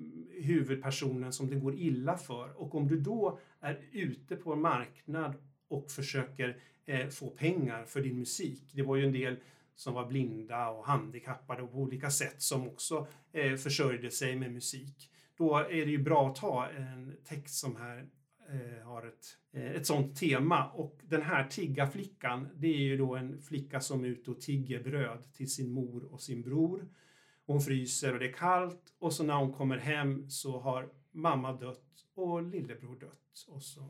huvudpersonen 0.43 1.33
som 1.33 1.49
det 1.49 1.55
går 1.55 1.75
illa 1.75 2.17
för. 2.17 2.61
Och 2.61 2.75
om 2.75 2.87
du 2.87 2.99
då 2.99 3.39
är 3.59 3.79
ute 3.91 4.35
på 4.35 4.53
en 4.53 4.61
marknad 4.61 5.35
och 5.67 5.91
försöker 5.91 6.57
eh, 6.85 7.07
få 7.07 7.29
pengar 7.29 7.85
för 7.85 8.01
din 8.01 8.19
musik. 8.19 8.71
Det 8.73 8.83
var 8.83 8.95
ju 8.95 9.05
en 9.05 9.13
del 9.13 9.35
som 9.75 9.93
var 9.93 10.07
blinda 10.07 10.69
och 10.69 10.85
handikappade 10.85 11.61
och 11.61 11.71
på 11.71 11.77
olika 11.77 12.09
sätt 12.09 12.41
som 12.41 12.67
också 12.67 13.07
eh, 13.33 13.55
försörjde 13.55 14.11
sig 14.11 14.35
med 14.35 14.51
musik. 14.51 15.11
Då 15.37 15.57
är 15.57 15.85
det 15.85 15.91
ju 15.91 16.03
bra 16.03 16.29
att 16.29 16.35
ta 16.35 16.67
en 16.67 17.17
text 17.25 17.55
som 17.55 17.75
här 17.75 18.07
eh, 18.49 18.85
har 18.85 19.07
ett, 19.07 19.37
eh, 19.51 19.71
ett 19.71 19.85
sånt 19.85 20.15
tema. 20.15 20.71
Och 20.71 20.99
den 21.03 21.21
här 21.21 21.47
tiggarflickan, 21.47 22.47
det 22.55 22.67
är 22.67 22.81
ju 22.81 22.97
då 22.97 23.15
en 23.15 23.41
flicka 23.41 23.79
som 23.79 24.03
är 24.03 24.07
ute 24.07 24.31
och 24.31 24.41
tigger 24.41 24.83
bröd 24.83 25.33
till 25.33 25.51
sin 25.51 25.71
mor 25.71 26.03
och 26.03 26.21
sin 26.21 26.41
bror. 26.41 26.87
Hon 27.45 27.61
fryser 27.61 28.13
och 28.13 28.19
det 28.19 28.29
är 28.29 28.33
kallt 28.33 28.93
och 28.99 29.13
så 29.13 29.23
när 29.23 29.35
hon 29.35 29.53
kommer 29.53 29.77
hem 29.77 30.29
så 30.29 30.59
har 30.59 30.89
mamma 31.11 31.53
dött 31.53 32.05
och 32.13 32.43
lillebror 32.43 32.99
dött 32.99 33.45
och 33.47 33.63
så 33.63 33.89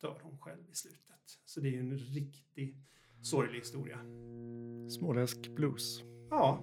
dör 0.00 0.20
hon 0.22 0.38
själv 0.38 0.70
i 0.70 0.74
slutet. 0.74 1.38
Så 1.44 1.60
det 1.60 1.76
är 1.76 1.80
en 1.80 1.98
riktig 1.98 2.76
sorglig 3.22 3.58
historia. 3.58 3.98
Småländsk 4.90 5.48
blues. 5.48 6.02
Ja, 6.30 6.60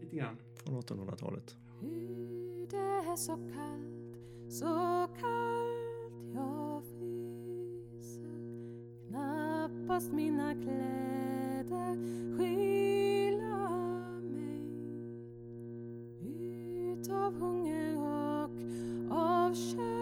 lite 0.00 0.16
grann. 0.16 0.36
Från 0.56 0.82
1800-talet. 0.82 1.56
Hur 1.80 2.66
det 2.70 2.76
är 2.76 3.16
så 3.16 3.36
kallt, 3.36 4.52
så 4.52 4.64
kallt 5.20 6.34
jag 6.34 6.63
Knappast 9.84 10.12
mina 10.12 10.54
kläder 10.54 11.96
skyla 12.36 13.68
mig 14.22 14.62
Utav 16.92 17.34
hunger 17.34 17.96
och 17.96 18.50
av 19.16 19.54
kärlek. 19.54 19.93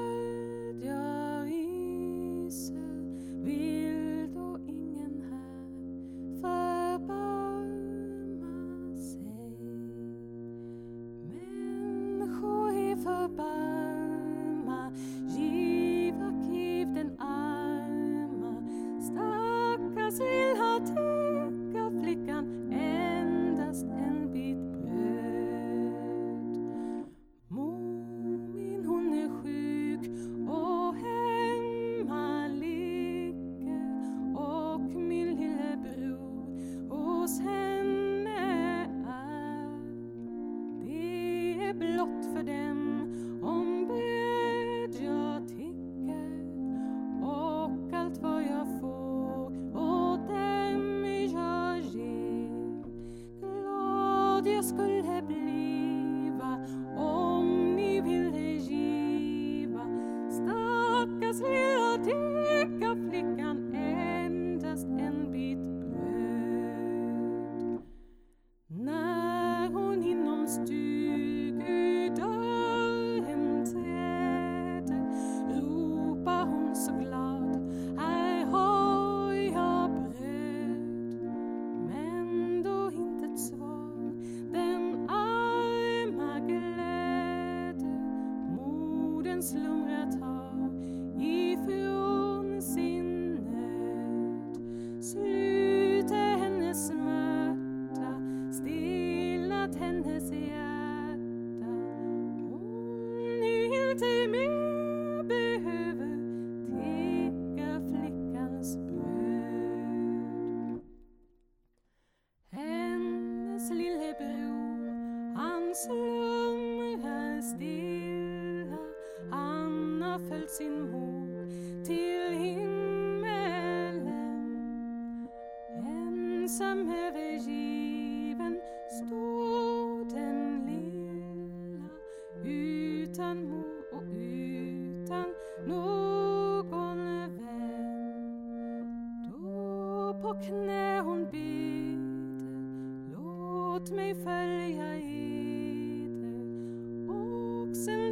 Modern 89.50 89.81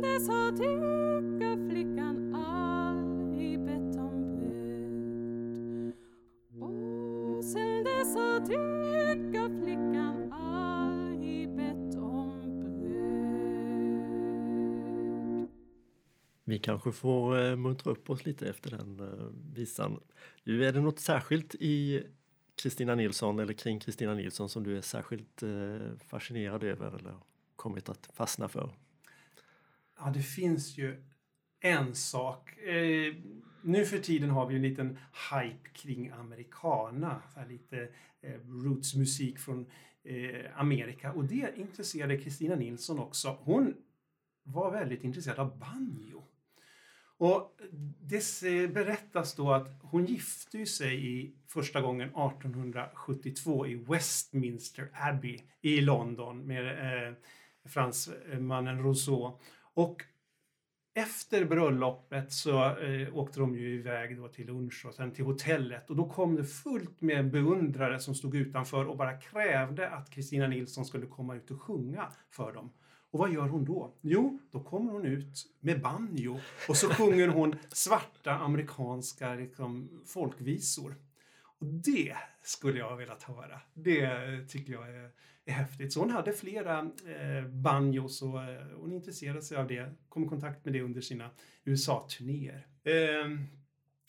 Och 0.00 0.06
sen 0.06 0.12
dess 0.12 0.28
har 0.28 0.50
all 1.94 2.34
aldrig 2.34 3.60
bett 3.60 3.96
om 3.96 4.36
bröd 4.36 5.92
Och 6.60 7.44
sen 7.44 7.84
dess 7.84 8.14
har 8.14 8.40
all 10.32 11.24
i 11.24 11.46
bett 11.46 11.96
om 11.96 12.60
bröd 12.60 13.00
Vi 16.44 16.58
kanske 16.58 16.92
får 16.92 17.38
eh, 17.38 17.56
muntra 17.56 17.92
upp 17.92 18.10
oss 18.10 18.24
lite 18.24 18.48
efter 18.48 18.70
den 18.70 19.00
eh, 19.00 19.26
visan. 19.54 20.00
Du, 20.44 20.66
är 20.66 20.72
det 20.72 20.80
något 20.80 21.00
särskilt 21.00 21.54
i 21.54 22.06
Kristina 22.62 22.94
Nilsson 22.94 23.38
eller 23.38 23.52
kring 23.52 23.80
Kristina 23.80 24.14
Nilsson 24.14 24.48
som 24.48 24.62
du 24.62 24.76
är 24.76 24.80
särskilt 24.80 25.42
eh, 25.42 25.78
fascinerad 26.08 26.64
över 26.64 26.98
eller 26.98 27.14
kommit 27.56 27.88
att 27.88 28.10
fastna 28.12 28.48
för? 28.48 28.70
Ja, 30.04 30.10
det 30.14 30.22
finns 30.22 30.78
ju 30.78 31.02
en 31.60 31.94
sak. 31.94 32.58
Eh, 32.58 33.14
nu 33.62 33.84
för 33.84 33.98
tiden 33.98 34.30
har 34.30 34.46
vi 34.46 34.56
en 34.56 34.62
liten 34.62 34.98
hype 35.32 35.68
kring 35.68 36.10
americana. 36.10 37.22
Lite 37.48 37.88
eh, 38.20 38.40
rootsmusik 38.64 39.38
från 39.38 39.66
eh, 40.04 40.60
Amerika. 40.60 41.12
Och 41.12 41.24
det 41.24 41.52
intresserade 41.56 42.18
Kristina 42.18 42.54
Nilsson 42.54 42.98
också. 42.98 43.38
Hon 43.40 43.74
var 44.42 44.70
väldigt 44.70 45.04
intresserad 45.04 45.38
av 45.38 45.58
banjo. 45.58 46.22
Och 47.18 47.60
det 48.00 48.72
berättas 48.74 49.34
då 49.34 49.52
att 49.52 49.78
hon 49.82 50.06
gifte 50.06 50.66
sig 50.66 51.06
i 51.06 51.34
första 51.46 51.80
gången 51.80 52.08
1872 52.08 53.66
i 53.66 53.74
Westminster 53.74 54.90
Abbey 54.92 55.40
i 55.60 55.80
London 55.80 56.46
med 56.46 56.66
eh, 56.66 57.14
fransmannen 57.64 58.82
Rousseau. 58.82 59.40
Och 59.74 60.02
efter 60.94 61.44
bröllopet 61.44 62.33
så 62.33 62.78
eh, 62.78 63.16
åkte 63.16 63.40
de 63.40 63.54
ju 63.54 63.74
iväg 63.74 64.16
då 64.16 64.28
till 64.28 64.46
lunch 64.46 64.87
och 64.87 64.94
sen 64.94 65.12
till 65.12 65.24
hotellet 65.24 65.90
och 65.90 65.96
då 65.96 66.09
kom 66.09 66.37
det 66.37 66.44
fullt 66.44 67.00
med 67.00 67.30
beundrare 67.30 68.00
som 68.00 68.14
stod 68.14 68.37
utanför 68.37 68.88
och 68.88 68.96
bara 68.96 69.20
krävde 69.20 69.90
att 69.90 70.11
Kristina 70.11 70.46
Nilsson 70.46 70.85
skulle 70.85 71.06
komma 71.06 71.35
ut 71.35 71.50
och 71.50 71.62
sjunga 71.62 72.12
för 72.30 72.52
dem. 72.52 72.72
Och 73.11 73.18
vad 73.18 73.33
gör 73.33 73.48
hon 73.48 73.64
då? 73.64 73.94
Jo, 74.00 74.38
då 74.50 74.61
kommer 74.61 74.92
hon 74.92 75.04
ut 75.04 75.46
med 75.61 75.80
banjo 75.80 76.40
och 76.68 76.76
så 76.76 76.88
sjunger 76.88 77.28
hon 77.28 77.56
svarta 77.68 78.33
amerikanska 78.33 79.35
liksom, 79.35 80.02
folkvisor. 80.06 80.94
Och 81.61 81.66
det 81.66 82.16
skulle 82.42 82.79
jag 82.79 82.88
ha 82.88 82.96
velat 82.96 83.23
höra. 83.23 83.61
Det 83.75 84.11
tycker 84.49 84.73
jag 84.73 84.88
är, 84.88 85.11
är 85.44 85.53
häftigt. 85.53 85.92
Så 85.92 86.01
hon 86.01 86.11
hade 86.11 86.33
flera 86.33 86.79
eh, 86.79 87.49
banjos 87.49 88.23
och 88.23 88.42
eh, 88.42 88.66
hon 88.77 88.92
intresserade 88.92 89.42
sig 89.42 89.57
av 89.57 89.66
det. 89.68 89.94
Kom 90.09 90.25
i 90.25 90.29
kontakt 90.29 90.64
med 90.64 90.75
det 90.75 90.81
under 90.81 91.01
sina 91.01 91.31
USA-turnéer. 91.64 92.66
Eh, 92.85 93.38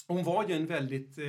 hon 0.08 0.24
var 0.24 0.48
ju 0.48 0.54
en 0.54 0.68
väldigt 0.68 1.18
eh, 1.18 1.26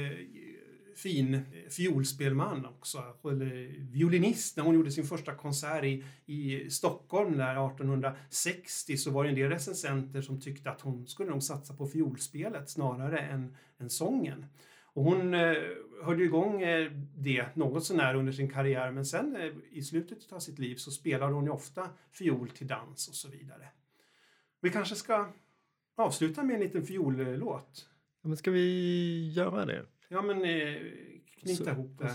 fin 0.97 1.35
eh, 1.35 1.41
fiolspelman 1.71 2.67
också, 2.67 3.03
eller 3.25 3.77
violinist. 3.79 4.57
När 4.57 4.65
hon 4.65 4.75
gjorde 4.75 4.91
sin 4.91 5.05
första 5.05 5.35
konsert 5.35 5.85
i, 5.85 6.05
i 6.27 6.71
Stockholm 6.71 7.37
där 7.37 7.67
1860 7.67 8.97
så 8.97 9.11
var 9.11 9.25
det 9.25 9.31
en 9.31 9.37
del 9.37 9.51
recensenter 9.51 10.21
som 10.21 10.41
tyckte 10.41 10.71
att 10.71 10.81
hon 10.81 11.07
skulle 11.07 11.31
nog 11.31 11.43
satsa 11.43 11.75
på 11.75 11.87
fiolspelet 11.87 12.71
snarare 12.71 13.19
än, 13.19 13.57
än 13.79 13.91
sången. 13.91 14.47
Och 14.95 15.05
hon 15.05 15.35
eh, 15.35 15.55
ju 16.19 16.25
igång 16.25 16.63
eh, 16.63 16.93
det 17.17 17.57
något 17.57 17.85
sånär 17.85 18.15
under 18.15 18.33
sin 18.33 18.51
karriär 18.51 18.91
men 18.91 19.07
sen 19.07 19.37
eh, 19.37 19.53
i 19.71 19.83
slutet 19.83 20.33
av 20.33 20.39
sitt 20.39 20.59
liv 20.59 20.77
så 20.77 20.91
spelade 20.91 21.33
hon 21.33 21.45
ju 21.45 21.51
ofta 21.51 21.89
fiol 22.11 22.49
till 22.49 22.67
dans 22.67 23.09
och 23.09 23.15
så 23.15 23.29
vidare. 23.29 23.69
Vi 24.61 24.71
kanske 24.71 24.95
ska 24.95 25.27
avsluta 25.97 26.43
med 26.43 26.55
en 26.55 26.61
liten 26.61 26.83
fiollåt. 26.87 27.89
Ja, 28.23 28.29
men 28.29 28.37
ska 28.37 28.51
vi 28.51 29.33
göra 29.33 29.65
det? 29.67 29.87
Ja 30.09 30.23
men 30.23 30.45
eh, 30.45 30.77
knyta 31.41 31.65
Så- 31.65 31.71
ihop 31.71 31.99
det. 31.99 32.15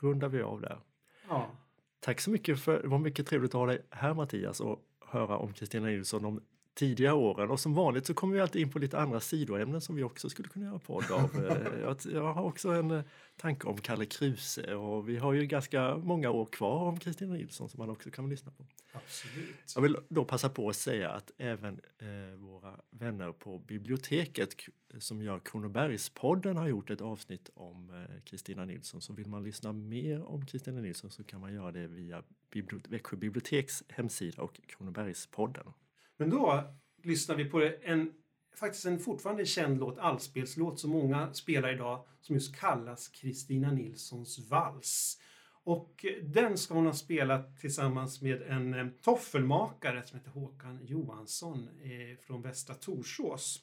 Rundar 0.00 0.28
vi 0.28 0.42
av 0.42 0.60
där. 0.60 0.78
Ja. 1.28 1.50
Tack 2.00 2.20
så 2.20 2.30
mycket 2.30 2.60
för 2.60 2.82
det 2.82 2.88
var 2.88 2.98
mycket 2.98 3.26
trevligt 3.26 3.50
att 3.54 3.58
ha 3.60 3.66
dig 3.66 3.82
här 3.90 4.14
Mattias 4.14 4.60
och 4.60 4.84
höra 5.00 5.36
om 5.38 5.52
Kristina 5.52 5.86
Nilsson 5.86 6.22
de 6.22 6.40
tidiga 6.74 7.14
åren. 7.14 7.50
Och 7.50 7.60
som 7.60 7.74
vanligt 7.74 8.06
så 8.06 8.14
kommer 8.14 8.34
vi 8.34 8.40
alltid 8.40 8.62
in 8.62 8.70
på 8.70 8.78
lite 8.78 8.98
andra 8.98 9.20
sidoämnen 9.20 9.80
som 9.80 9.96
vi 9.96 10.02
också 10.02 10.30
skulle 10.30 10.48
kunna 10.48 10.66
göra 10.66 10.78
podd 10.78 11.10
av. 11.10 11.30
Eh, 11.44 12.12
jag, 12.12 12.32
har 12.32 12.42
också 12.42 12.68
en 12.68 12.90
eh, 12.90 13.02
tanke 13.36 13.66
om 13.66 13.78
Kalle 13.78 14.06
Kruse 14.06 14.74
och 14.74 15.08
vi 15.08 15.16
har 15.16 15.32
ju 15.32 15.46
ganska 15.46 15.96
många 15.96 16.30
år 16.30 16.46
kvar 16.46 16.88
om 16.88 16.98
Kristina 16.98 17.32
Nilsson 17.32 17.68
som 17.68 17.78
man 17.78 17.90
också 17.90 18.10
kan 18.10 18.28
lyssna 18.28 18.52
på. 18.52 18.66
Absolut. 18.92 19.72
Jag 19.74 19.82
vill 19.82 19.96
då 20.08 20.24
passa 20.24 20.48
på 20.48 20.68
att 20.68 20.76
säga 20.76 21.10
att 21.10 21.30
även 21.38 21.80
eh, 21.98 22.38
våra 22.38 22.80
vänner 22.90 23.32
på 23.32 23.58
biblioteket 23.58 24.54
som 24.98 25.22
gör 25.22 25.38
Kronobergspodden 25.44 26.56
har 26.56 26.68
gjort 26.68 26.90
ett 26.90 27.00
avsnitt 27.00 27.50
om 27.54 28.06
Kristina 28.24 28.64
Nilsson. 28.64 29.00
Så 29.00 29.12
vill 29.12 29.28
man 29.28 29.44
lyssna 29.44 29.72
mer 29.72 30.24
om 30.24 30.46
Kristina 30.46 30.80
Nilsson 30.80 31.10
så 31.10 31.24
kan 31.24 31.40
man 31.40 31.54
göra 31.54 31.72
det 31.72 31.86
via 31.86 32.22
Växjö 32.88 33.16
biblioteks 33.16 33.84
hemsida 33.88 34.42
och 34.42 34.60
Kronobergspodden. 34.66 35.66
Men 36.24 36.30
då 36.30 36.64
lyssnar 37.02 37.36
vi 37.36 37.44
på 37.44 37.70
en 37.82 38.12
faktiskt 38.56 38.86
en 38.86 38.98
fortfarande 38.98 39.46
känd 39.46 39.80
låt, 39.80 39.98
allspelslåt, 39.98 40.80
som 40.80 40.90
många 40.90 41.32
spelar 41.32 41.72
idag, 41.72 42.04
som 42.20 42.34
just 42.34 42.56
kallas 42.56 43.08
Kristina 43.08 43.72
Nilssons 43.72 44.50
vals. 44.50 45.18
Och 45.64 46.04
eh, 46.04 46.24
den 46.24 46.58
ska 46.58 46.74
hon 46.74 46.86
ha 46.86 46.92
spelat 46.92 47.60
tillsammans 47.60 48.22
med 48.22 48.42
en 48.42 48.74
eh, 48.74 48.86
toffelmakare 49.02 50.02
som 50.06 50.18
heter 50.18 50.30
Håkan 50.30 50.78
Johansson 50.82 51.68
eh, 51.82 52.18
från 52.26 52.42
Västra 52.42 52.74
Torsås. 52.74 53.60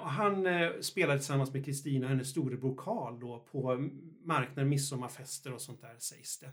Och 0.00 0.10
han 0.10 0.46
spelade 0.80 1.18
tillsammans 1.18 1.52
med 1.52 1.64
Kristina 1.64 2.08
hennes 2.08 2.30
storebror 2.30 2.74
Karl 2.76 3.40
på 3.52 3.88
marknader, 4.24 4.64
midsommarfester 4.64 5.52
och 5.52 5.60
sånt 5.60 5.80
där 5.80 5.96
sägs 5.98 6.38
det. 6.38 6.50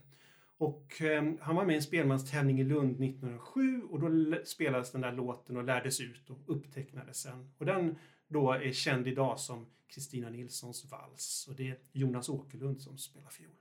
Och 0.57 1.01
eh, 1.01 1.33
han 1.39 1.55
var 1.55 1.65
med 1.65 1.73
i 1.73 1.75
en 1.75 1.81
spelmanstävling 1.81 2.59
i 2.59 2.63
Lund 2.63 3.03
1907 3.03 3.81
och 3.89 3.99
då 3.99 4.35
spelades 4.45 4.91
den 4.91 5.01
där 5.01 5.11
låten 5.11 5.57
och 5.57 5.63
lärdes 5.63 6.01
ut 6.01 6.29
och 6.29 6.39
upptecknades 6.45 7.21
sen. 7.21 7.51
Och 7.57 7.65
den 7.65 7.95
då 8.27 8.51
är 8.51 8.71
känd 8.71 9.07
idag 9.07 9.39
som 9.39 9.65
Kristina 9.87 10.29
Nilssons 10.29 10.91
vals 10.91 11.47
och 11.49 11.55
det 11.55 11.69
är 11.69 11.77
Jonas 11.91 12.29
Åkerlund 12.29 12.81
som 12.81 12.97
spelar 12.97 13.29
fiol. 13.29 13.51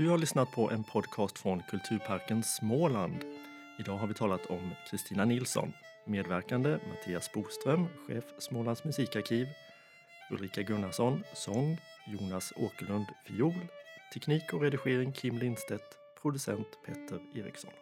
Du 0.00 0.08
har 0.08 0.18
lyssnat 0.18 0.50
på 0.50 0.70
en 0.70 0.84
podcast 0.84 1.38
från 1.38 1.62
Kulturparken 1.62 2.42
Småland. 2.42 3.24
Idag 3.78 3.96
har 3.96 4.06
vi 4.06 4.14
talat 4.14 4.46
om 4.46 4.70
Kristina 4.90 5.24
Nilsson. 5.24 5.72
Medverkande 6.06 6.78
Mattias 6.88 7.32
Boström, 7.32 7.86
chef 8.06 8.24
Smålands 8.38 8.84
musikarkiv. 8.84 9.46
Ulrika 10.30 10.62
Gunnarsson, 10.62 11.24
sång. 11.34 11.78
Jonas 12.06 12.52
Åkerlund, 12.56 13.06
fiol. 13.26 13.66
Teknik 14.14 14.52
och 14.52 14.60
redigering 14.60 15.12
Kim 15.12 15.38
Lindstedt. 15.38 15.98
Producent 16.22 16.68
Petter 16.86 17.20
Eriksson. 17.34 17.72